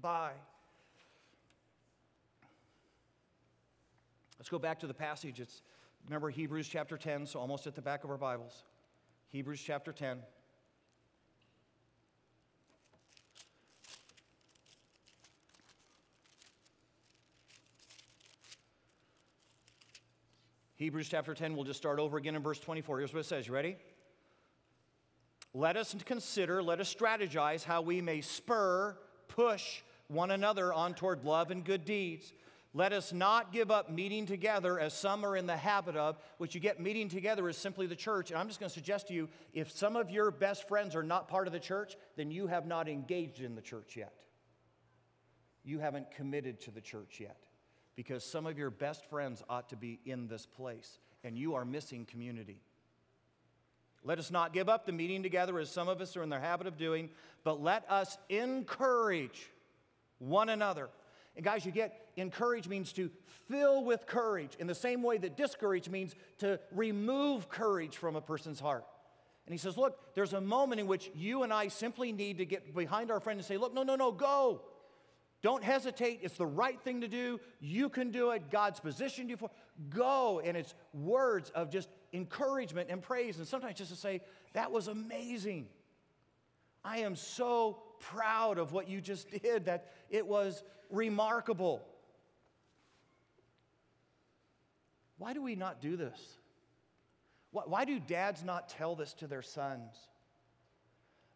[0.01, 0.31] by.
[4.39, 5.41] Let's go back to the passage.
[5.41, 5.63] It's
[6.05, 8.65] remember Hebrews chapter 10, so almost at the back of our Bibles.
[9.31, 10.19] Hebrews chapter 10.
[20.77, 22.99] Hebrews chapter 10, we'll just start over again in verse 24.
[22.99, 23.47] Here's what it says.
[23.47, 23.77] You ready?
[25.55, 31.25] Let us consider, let us strategize how we may spur, push one another on toward
[31.25, 32.35] love and good deeds.
[32.75, 36.55] Let us not give up meeting together as some are in the habit of, which
[36.55, 38.31] you get meeting together is simply the church.
[38.31, 41.03] And I'm just going to suggest to you if some of your best friends are
[41.03, 44.13] not part of the church, then you have not engaged in the church yet.
[45.65, 47.39] You haven't committed to the church yet
[47.97, 51.65] because some of your best friends ought to be in this place, and you are
[51.65, 52.61] missing community.
[54.05, 56.39] Let us not give up the meeting together as some of us are in the
[56.39, 57.11] habit of doing,
[57.43, 59.51] but let us encourage
[60.19, 60.91] one another.
[61.35, 63.11] And guys, you get encourage means to
[63.49, 68.21] fill with courage in the same way that discourage means to remove courage from a
[68.21, 68.85] person's heart.
[69.47, 72.45] And he says, Look, there's a moment in which you and I simply need to
[72.45, 74.63] get behind our friend and say, Look, no, no, no, go.
[75.47, 76.19] Don't hesitate.
[76.25, 77.39] It's the right thing to do.
[77.61, 78.51] You can do it.
[78.51, 79.49] God's positioned you for.
[79.91, 80.43] Go.
[80.45, 83.39] And it's words of just encouragement and praise.
[83.39, 84.23] And sometimes just to say,
[84.55, 85.69] that was amazing.
[86.85, 91.87] I am so proud of what you just did, that it was remarkable.
[95.17, 96.19] Why do we not do this?
[97.53, 99.95] Why do dads not tell this to their sons?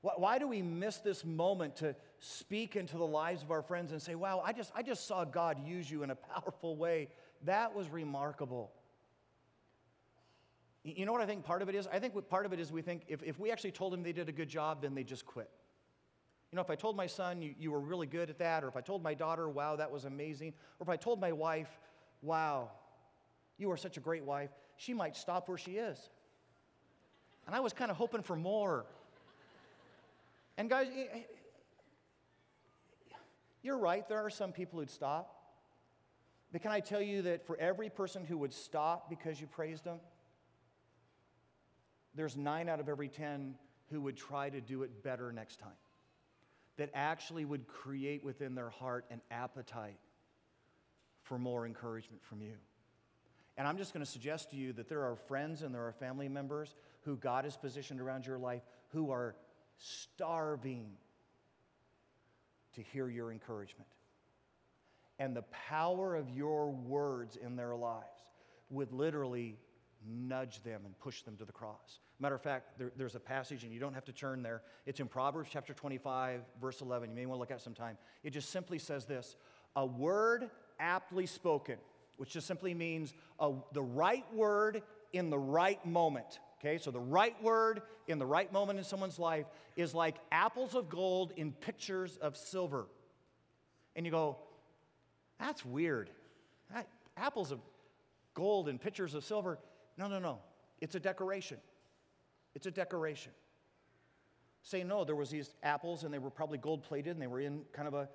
[0.02, 4.00] Why do we miss this moment to speak into the lives of our friends and
[4.00, 7.08] say, wow, I just, I just saw God use you in a powerful way?
[7.44, 8.70] That was remarkable.
[10.84, 11.86] You know what I think part of it is?
[11.92, 14.12] I think part of it is we think if, if we actually told them they
[14.12, 15.50] did a good job, then they just quit.
[16.52, 18.68] You know, if I told my son, you, you were really good at that, or
[18.68, 21.68] if I told my daughter, wow, that was amazing, or if I told my wife,
[22.22, 22.70] wow,
[23.56, 25.98] you are such a great wife, she might stop where she is.
[27.46, 28.84] And I was kind of hoping for more.
[30.56, 30.88] And guys,
[33.62, 35.36] you're right, there are some people who'd stop.
[36.52, 39.84] But can I tell you that for every person who would stop because you praised
[39.84, 40.00] them,
[42.14, 43.54] there's nine out of every 10
[43.90, 45.70] who would try to do it better next time.
[46.76, 49.98] That actually would create within their heart an appetite
[51.22, 52.54] for more encouragement from you.
[53.56, 55.92] And I'm just going to suggest to you that there are friends and there are
[55.92, 59.36] family members who God has positioned around your life who are
[59.76, 60.92] starving
[62.74, 63.88] to hear your encouragement.
[65.18, 68.06] And the power of your words in their lives
[68.70, 69.58] would literally
[70.06, 72.00] nudge them and push them to the cross.
[72.18, 74.62] Matter of fact, there, there's a passage, and you don't have to turn there.
[74.86, 77.10] It's in Proverbs chapter 25, verse 11.
[77.10, 77.98] You may want to look at it sometime.
[78.22, 79.36] It just simply says this
[79.76, 81.76] A word aptly spoken,
[82.16, 86.38] which just simply means a, the right word in the right moment.
[86.60, 89.46] Okay, so the right word in the right moment in someone's life
[89.76, 92.86] is like apples of gold in pictures of silver.
[93.96, 94.36] And you go,
[95.38, 96.10] that's weird.
[96.72, 96.86] That,
[97.16, 97.60] apples of
[98.34, 99.58] gold in pictures of silver.
[99.96, 100.38] No, no, no.
[100.82, 101.56] It's a decoration.
[102.54, 103.32] It's a decoration.
[104.62, 107.40] Say no, there was these apples and they were probably gold plated and they were
[107.40, 108.08] in kind of a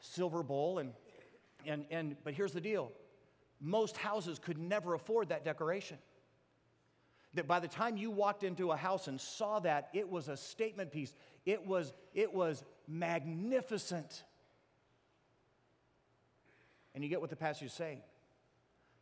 [0.00, 0.92] silver bowl and
[1.64, 2.90] and and but here's the deal.
[3.60, 5.98] Most houses could never afford that decoration.
[7.36, 10.36] That by the time you walked into a house and saw that, it was a
[10.36, 11.14] statement piece.
[11.44, 14.24] It was it was magnificent.
[16.94, 18.00] And you get what the passage is saying.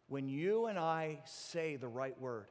[0.08, 2.46] When you and I say the right word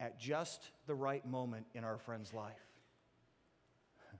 [0.00, 2.52] at just the right moment in our friend's life,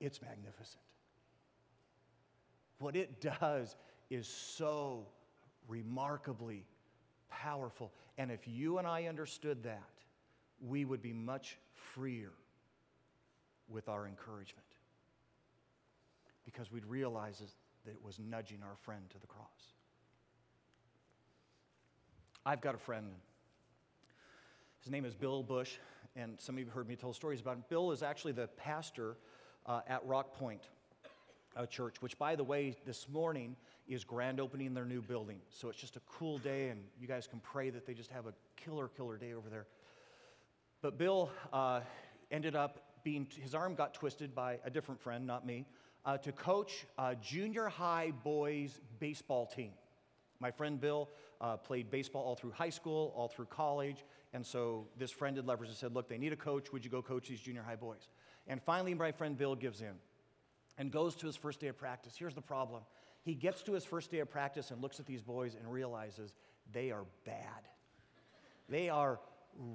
[0.00, 0.82] it's magnificent.
[2.78, 3.74] What it does
[4.10, 5.06] is so
[5.68, 6.66] remarkably
[7.30, 7.92] powerful.
[8.18, 9.82] And if you and I understood that,
[10.60, 12.32] we would be much freer
[13.68, 14.66] with our encouragement
[16.44, 17.42] because we'd realize
[17.84, 19.74] that it was nudging our friend to the cross.
[22.44, 23.08] I've got a friend.
[24.80, 25.72] His name is Bill Bush,
[26.14, 27.64] and some of you have heard me tell stories about him.
[27.68, 29.16] Bill is actually the pastor
[29.66, 30.62] uh, at Rock Point
[31.56, 33.56] uh, Church, which, by the way, this morning
[33.88, 35.38] is grand opening their new building.
[35.50, 38.26] So it's just a cool day, and you guys can pray that they just have
[38.26, 39.66] a killer, killer day over there.
[40.82, 41.80] But Bill uh,
[42.30, 45.66] ended up being, his arm got twisted by a different friend, not me,
[46.04, 49.72] uh, to coach a junior high boys baseball team.
[50.40, 51.08] My friend Bill
[51.40, 55.46] uh, played baseball all through high school, all through college, and so this friend had
[55.46, 56.72] leverage and said, Look, they need a coach.
[56.72, 58.08] Would you go coach these junior high boys?
[58.46, 59.94] And finally, my friend Bill gives in
[60.78, 62.14] and goes to his first day of practice.
[62.16, 62.82] Here's the problem
[63.26, 66.32] he gets to his first day of practice and looks at these boys and realizes
[66.72, 67.66] they are bad.
[68.68, 69.18] They are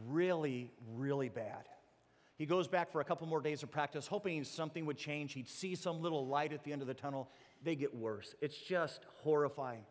[0.08, 1.68] really, really bad.
[2.38, 5.34] He goes back for a couple more days of practice, hoping something would change.
[5.34, 7.30] He'd see some little light at the end of the tunnel.
[7.62, 8.36] They get worse.
[8.40, 9.84] It's just horrifying.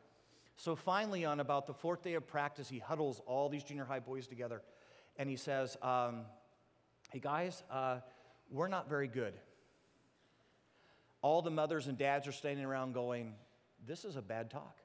[0.57, 4.01] So finally, on about the fourth day of practice, he huddles all these junior high
[4.01, 4.63] boys together
[5.19, 6.23] and he says, um,
[7.11, 7.99] Hey guys, uh,
[8.51, 9.35] we're not very good.
[11.21, 13.35] All the mothers and dads are standing around going,
[13.87, 14.77] This is a bad talk.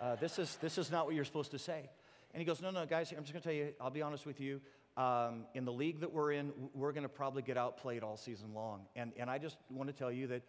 [0.00, 1.88] Uh, this, is, this is not what you're supposed to say.
[2.32, 4.26] And he goes, No, no, guys, I'm just going to tell you, I'll be honest
[4.26, 4.60] with you.
[4.96, 8.54] Um, in the league that we're in, we're going to probably get outplayed all season
[8.54, 8.82] long.
[8.96, 10.42] And, and I just want to tell you that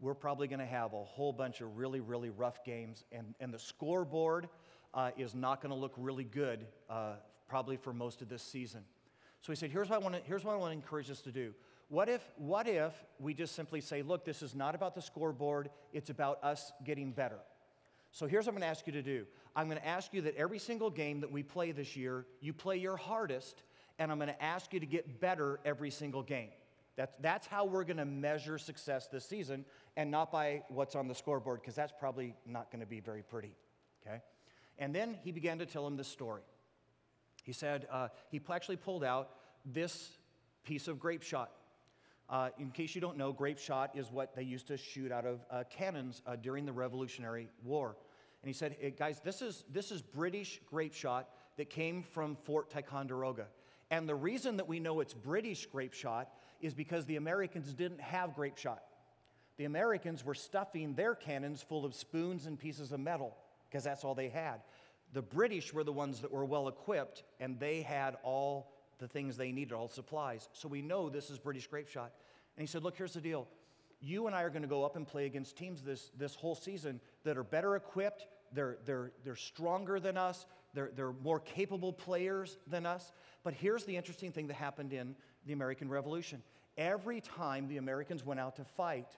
[0.00, 3.52] we're probably going to have a whole bunch of really, really rough games, and, and
[3.52, 4.48] the scoreboard
[4.94, 7.14] uh, is not going to look really good uh,
[7.48, 8.82] probably for most of this season.
[9.40, 11.20] So he said, here's what, I want to, here's what I want to encourage us
[11.22, 11.52] to do.
[11.88, 15.70] What if, what if we just simply say, look, this is not about the scoreboard,
[15.92, 17.38] it's about us getting better?
[18.12, 19.26] So here's what I'm going to ask you to do.
[19.56, 22.52] I'm going to ask you that every single game that we play this year, you
[22.52, 23.62] play your hardest,
[23.98, 26.50] and I'm going to ask you to get better every single game.
[26.96, 29.64] That's, that's how we're going to measure success this season
[29.96, 33.22] and not by what's on the scoreboard, because that's probably not going to be very
[33.22, 33.54] pretty.
[34.06, 34.20] Okay?
[34.78, 36.42] And then he began to tell him this story.
[37.44, 39.30] He said uh, he actually pulled out
[39.64, 40.10] this
[40.64, 41.50] piece of grape shot.
[42.30, 45.24] Uh, in case you don't know, grape shot is what they used to shoot out
[45.24, 47.96] of uh, cannons uh, during the Revolutionary War.
[48.42, 52.36] And he said, hey, guys, this is, this is British grape shot that came from
[52.36, 53.46] Fort Ticonderoga.
[53.90, 56.28] And the reason that we know it's British grape shot
[56.60, 58.82] is because the Americans didn't have grape shot.
[59.56, 63.36] The Americans were stuffing their cannons full of spoons and pieces of metal
[63.68, 64.60] because that's all they had.
[65.14, 69.36] The British were the ones that were well equipped and they had all the things
[69.36, 70.48] they needed, all supplies.
[70.52, 72.12] So we know this is British grape shot.
[72.56, 73.46] And he said, Look, here's the deal.
[74.00, 76.54] You and I are going to go up and play against teams this, this whole
[76.54, 81.92] season that are better equipped, they're, they're, they're stronger than us, they're, they're more capable
[81.92, 83.12] players than us.
[83.42, 86.42] But here's the interesting thing that happened in the American Revolution.
[86.76, 89.08] Every time the Americans went out to fight,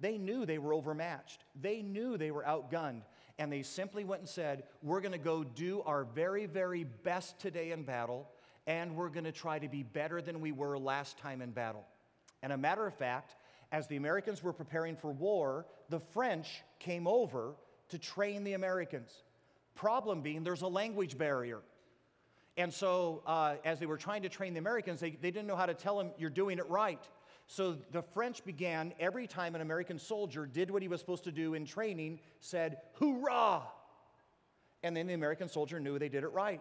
[0.00, 1.44] they knew they were overmatched.
[1.60, 3.02] They knew they were outgunned.
[3.38, 7.38] And they simply went and said, We're going to go do our very, very best
[7.40, 8.28] today in battle,
[8.68, 11.84] and we're going to try to be better than we were last time in battle.
[12.44, 13.34] And a matter of fact,
[13.72, 17.56] as the Americans were preparing for war, the French came over
[17.88, 19.10] to train the Americans
[19.78, 21.60] Problem being, there's a language barrier.
[22.56, 25.54] And so, uh, as they were trying to train the Americans, they, they didn't know
[25.54, 27.00] how to tell them, you're doing it right.
[27.46, 31.30] So the French began, every time an American soldier did what he was supposed to
[31.30, 33.62] do in training, said, hoorah!
[34.82, 36.60] And then the American soldier knew they did it right.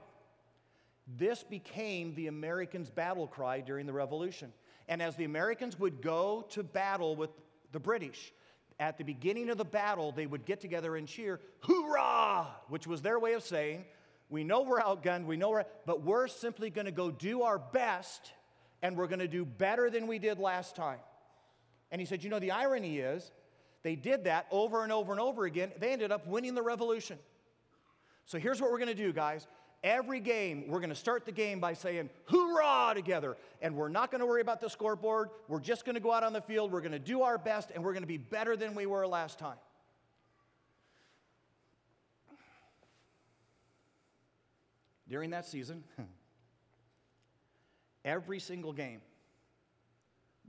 [1.15, 4.51] This became the Americans' battle cry during the Revolution.
[4.89, 7.29] And as the Americans would go to battle with
[7.71, 8.33] the British,
[8.79, 12.47] at the beginning of the battle, they would get together and cheer, hoorah!
[12.67, 13.85] Which was their way of saying,
[14.29, 18.33] we know we're outgunned, we know we're, but we're simply gonna go do our best
[18.81, 20.99] and we're gonna do better than we did last time.
[21.91, 23.31] And he said, you know, the irony is,
[23.83, 25.71] they did that over and over and over again.
[25.79, 27.17] They ended up winning the revolution.
[28.25, 29.47] So here's what we're gonna do, guys.
[29.87, 33.37] Every game, we're going to start the game by saying, hoorah together.
[33.61, 35.29] And we're not going to worry about the scoreboard.
[35.47, 36.73] We're just going to go out on the field.
[36.73, 39.07] We're going to do our best, and we're going to be better than we were
[39.07, 39.55] last time.
[45.07, 45.85] During that season,
[48.03, 48.99] every single game,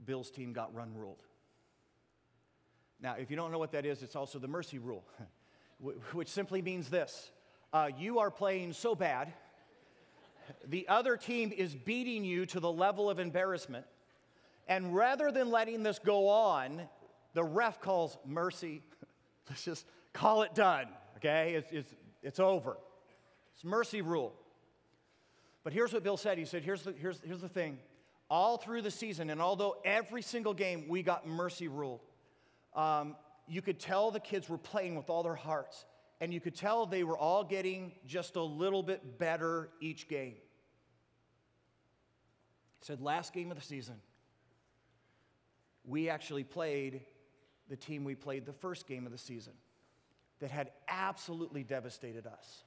[0.05, 1.23] Bill's team got run ruled.
[3.01, 5.05] Now, if you don't know what that is, it's also the mercy rule,
[6.11, 7.31] which simply means this
[7.73, 9.33] uh, you are playing so bad,
[10.67, 13.85] the other team is beating you to the level of embarrassment.
[14.67, 16.81] And rather than letting this go on,
[17.33, 18.81] the ref calls mercy.
[19.49, 21.53] Let's just call it done, okay?
[21.55, 22.77] It's, it's, it's over.
[23.55, 24.33] It's mercy rule.
[25.63, 26.37] But here's what Bill said.
[26.37, 27.79] He said, here's the, here's, here's the thing.
[28.29, 32.01] All through the season, and although every single game we got mercy ruled,
[32.75, 33.15] um,
[33.47, 35.85] you could tell the kids were playing with all their hearts
[36.21, 40.35] and you could tell they were all getting just a little bit better each game.
[42.79, 43.95] He said, last game of the season,
[45.85, 47.01] we actually played
[47.69, 49.53] the team we played the first game of the season
[50.39, 52.63] that had absolutely devastated us.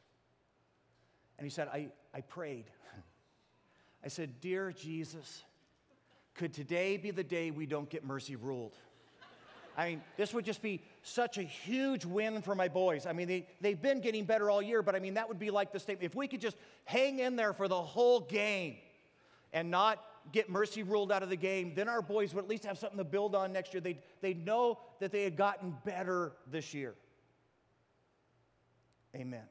[1.39, 2.67] And he said, I, I prayed.
[4.05, 5.43] I said, Dear Jesus,
[6.35, 8.77] could today be the day we don't get mercy ruled?
[9.77, 13.07] I mean, this would just be such a huge win for my boys.
[13.07, 15.51] I mean, they, they've been getting better all year, but I mean, that would be
[15.51, 16.05] like the statement.
[16.05, 18.77] If we could just hang in there for the whole game
[19.53, 22.65] and not get mercy ruled out of the game, then our boys would at least
[22.65, 23.81] have something to build on next year.
[23.81, 26.95] They'd, they'd know that they had gotten better this year.
[29.17, 29.45] Amen.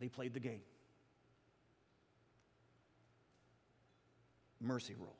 [0.00, 0.60] They played the game.
[4.60, 5.19] Mercy rule.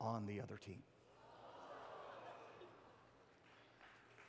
[0.00, 0.82] On the other team.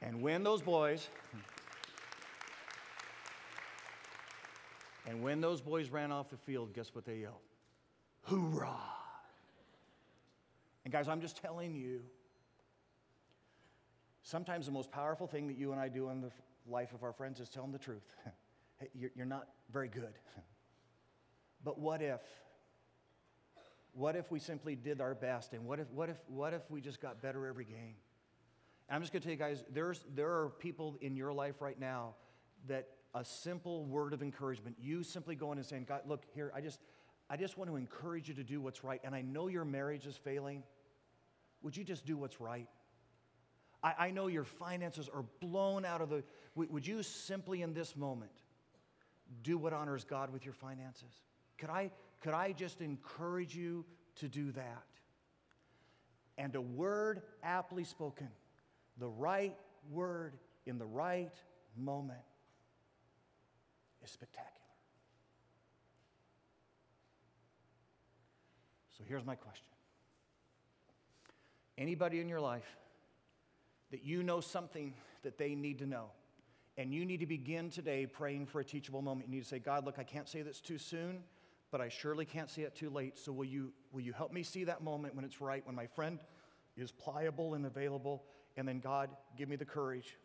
[0.01, 1.07] And when those boys,
[5.07, 7.35] and when those boys ran off the field, guess what they yelled?
[8.23, 8.69] Hoorah!
[10.83, 12.01] And guys, I'm just telling you,
[14.23, 16.31] sometimes the most powerful thing that you and I do in the
[16.67, 18.15] life of our friends is tell them the truth.
[19.15, 20.13] You're not very good.
[21.63, 22.21] But what if?
[23.93, 25.53] What if we simply did our best?
[25.53, 27.95] And what if, what if, what if we just got better every game?
[28.87, 31.61] And I'm just going to tell you guys, there's, there are people in your life
[31.61, 32.15] right now
[32.67, 36.61] that a simple word of encouragement, you simply going and saying, God, look, here, I
[36.61, 36.79] just,
[37.29, 39.01] I just want to encourage you to do what's right.
[39.03, 40.63] And I know your marriage is failing.
[41.61, 42.67] Would you just do what's right?
[43.83, 46.23] I, I know your finances are blown out of the.
[46.55, 48.31] Would you simply in this moment
[49.43, 51.21] do what honors God with your finances?
[51.57, 53.83] Could I, could I just encourage you
[54.17, 54.83] to do that?
[56.37, 58.29] And a word aptly spoken,
[58.97, 59.57] the right
[59.89, 61.33] word in the right
[61.75, 62.19] moment
[64.03, 64.51] is spectacular.
[68.97, 69.65] So here's my question
[71.77, 72.77] Anybody in your life
[73.89, 74.93] that you know something
[75.23, 76.05] that they need to know,
[76.77, 79.59] and you need to begin today praying for a teachable moment, you need to say,
[79.59, 81.23] God, look, I can't say this too soon
[81.71, 83.17] but I surely can't see it too late.
[83.17, 85.87] So will you, will you help me see that moment when it's right, when my
[85.87, 86.19] friend
[86.75, 88.23] is pliable and available?
[88.57, 90.17] And then, God, give me the courage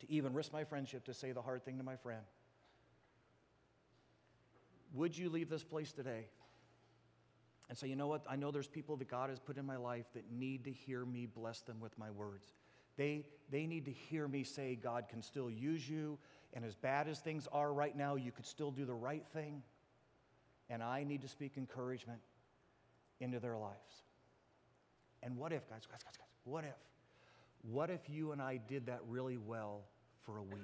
[0.00, 2.22] to even risk my friendship to say the hard thing to my friend.
[4.94, 6.26] Would you leave this place today
[7.68, 8.24] and say, you know what?
[8.28, 11.04] I know there's people that God has put in my life that need to hear
[11.04, 12.54] me bless them with my words.
[12.96, 16.18] They, they need to hear me say, God can still use you,
[16.54, 19.62] and as bad as things are right now, you could still do the right thing
[20.68, 22.20] and I need to speak encouragement
[23.20, 24.02] into their lives.
[25.22, 26.76] And what if, guys, guys, guys, guys, what if?
[27.62, 29.82] What if you and I did that really well
[30.24, 30.60] for a week?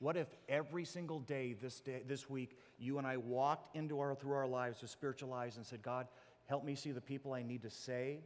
[0.00, 4.14] What if every single day this, day, this week, you and I walked into our,
[4.14, 6.06] through our lives with spiritual eyes and said, God,
[6.46, 8.20] help me see the people I need to say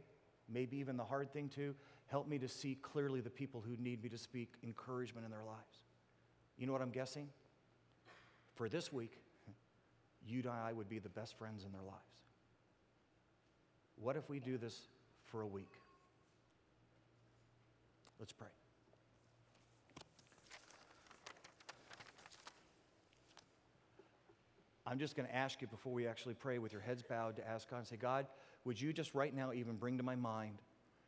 [0.51, 1.75] maybe even the hard thing too.
[2.07, 5.43] Help me to see clearly the people who need me to speak encouragement in their
[5.43, 5.83] lives.
[6.57, 7.29] You know what I'm guessing?
[8.55, 9.19] For this week,
[10.27, 11.99] you and I would be the best friends in their lives.
[13.95, 14.87] What if we do this
[15.25, 15.71] for a week?
[18.19, 18.47] Let's pray.
[24.85, 27.47] I'm just going to ask you before we actually pray with your heads bowed to
[27.47, 28.27] ask God and say, God,
[28.65, 30.61] would you just right now even bring to my mind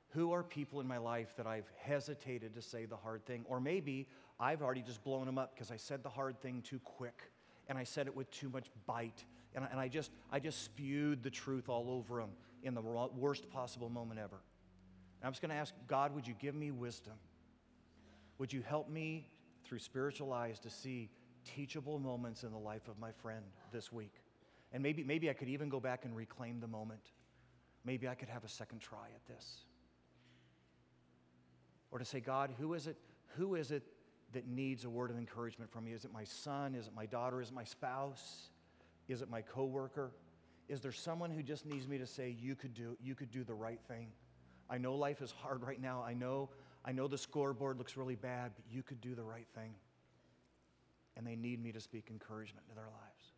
[0.09, 3.43] who are people in my life that I've hesitated to say the hard thing?
[3.47, 4.07] Or maybe
[4.39, 7.31] I've already just blown them up because I said the hard thing too quick
[7.67, 9.23] and I said it with too much bite.
[9.53, 12.29] And I, and I, just, I just spewed the truth all over him
[12.63, 14.37] in the worst possible moment ever.
[15.21, 17.13] And I'm just going to ask God, would you give me wisdom?
[18.37, 19.29] Would you help me
[19.63, 21.09] through spiritual eyes to see
[21.45, 24.13] teachable moments in the life of my friend this week.
[24.73, 27.11] And maybe, maybe I could even go back and reclaim the moment.
[27.85, 29.59] Maybe I could have a second try at this.
[31.91, 32.97] Or to say, God, who is it,
[33.37, 33.83] who is it
[34.35, 35.91] that needs a word of encouragement from me?
[35.91, 36.75] Is it my son?
[36.75, 37.41] Is it my daughter?
[37.41, 38.49] Is it my spouse?
[39.07, 40.11] Is it my coworker?
[40.69, 43.43] Is there someone who just needs me to say, you could do, you could do
[43.43, 44.07] the right thing?
[44.69, 46.03] I know life is hard right now.
[46.05, 46.49] I know,
[46.83, 49.73] I know the scoreboard looks really bad, but you could do the right thing
[51.17, 53.33] and they need me to speak encouragement to their lives.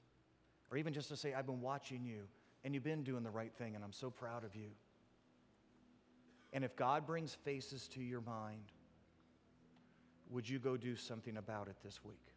[0.71, 2.23] Or even just to say, I've been watching you
[2.63, 4.69] and you've been doing the right thing and I'm so proud of you.
[6.53, 8.71] And if God brings faces to your mind,
[10.29, 12.33] would you go do something about it this week?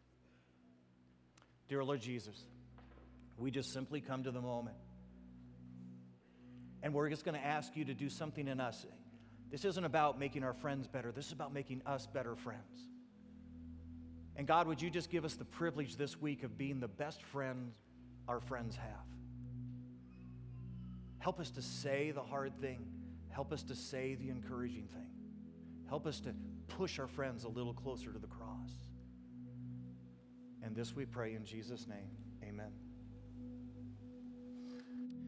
[1.67, 2.35] Dear Lord Jesus,
[3.37, 4.75] we just simply come to the moment.
[6.83, 8.85] And we're just going to ask you to do something in us.
[9.51, 12.89] This isn't about making our friends better, this is about making us better friends.
[14.35, 17.21] And God, would you just give us the privilege this week of being the best
[17.21, 17.73] friend
[18.27, 19.05] our friends have?
[21.19, 22.85] Help us to say the hard thing.
[23.29, 25.09] Help us to say the encouraging thing.
[25.87, 26.33] Help us to
[26.77, 28.71] push our friends a little closer to the cross.
[30.63, 32.20] And this we pray in Jesus' name.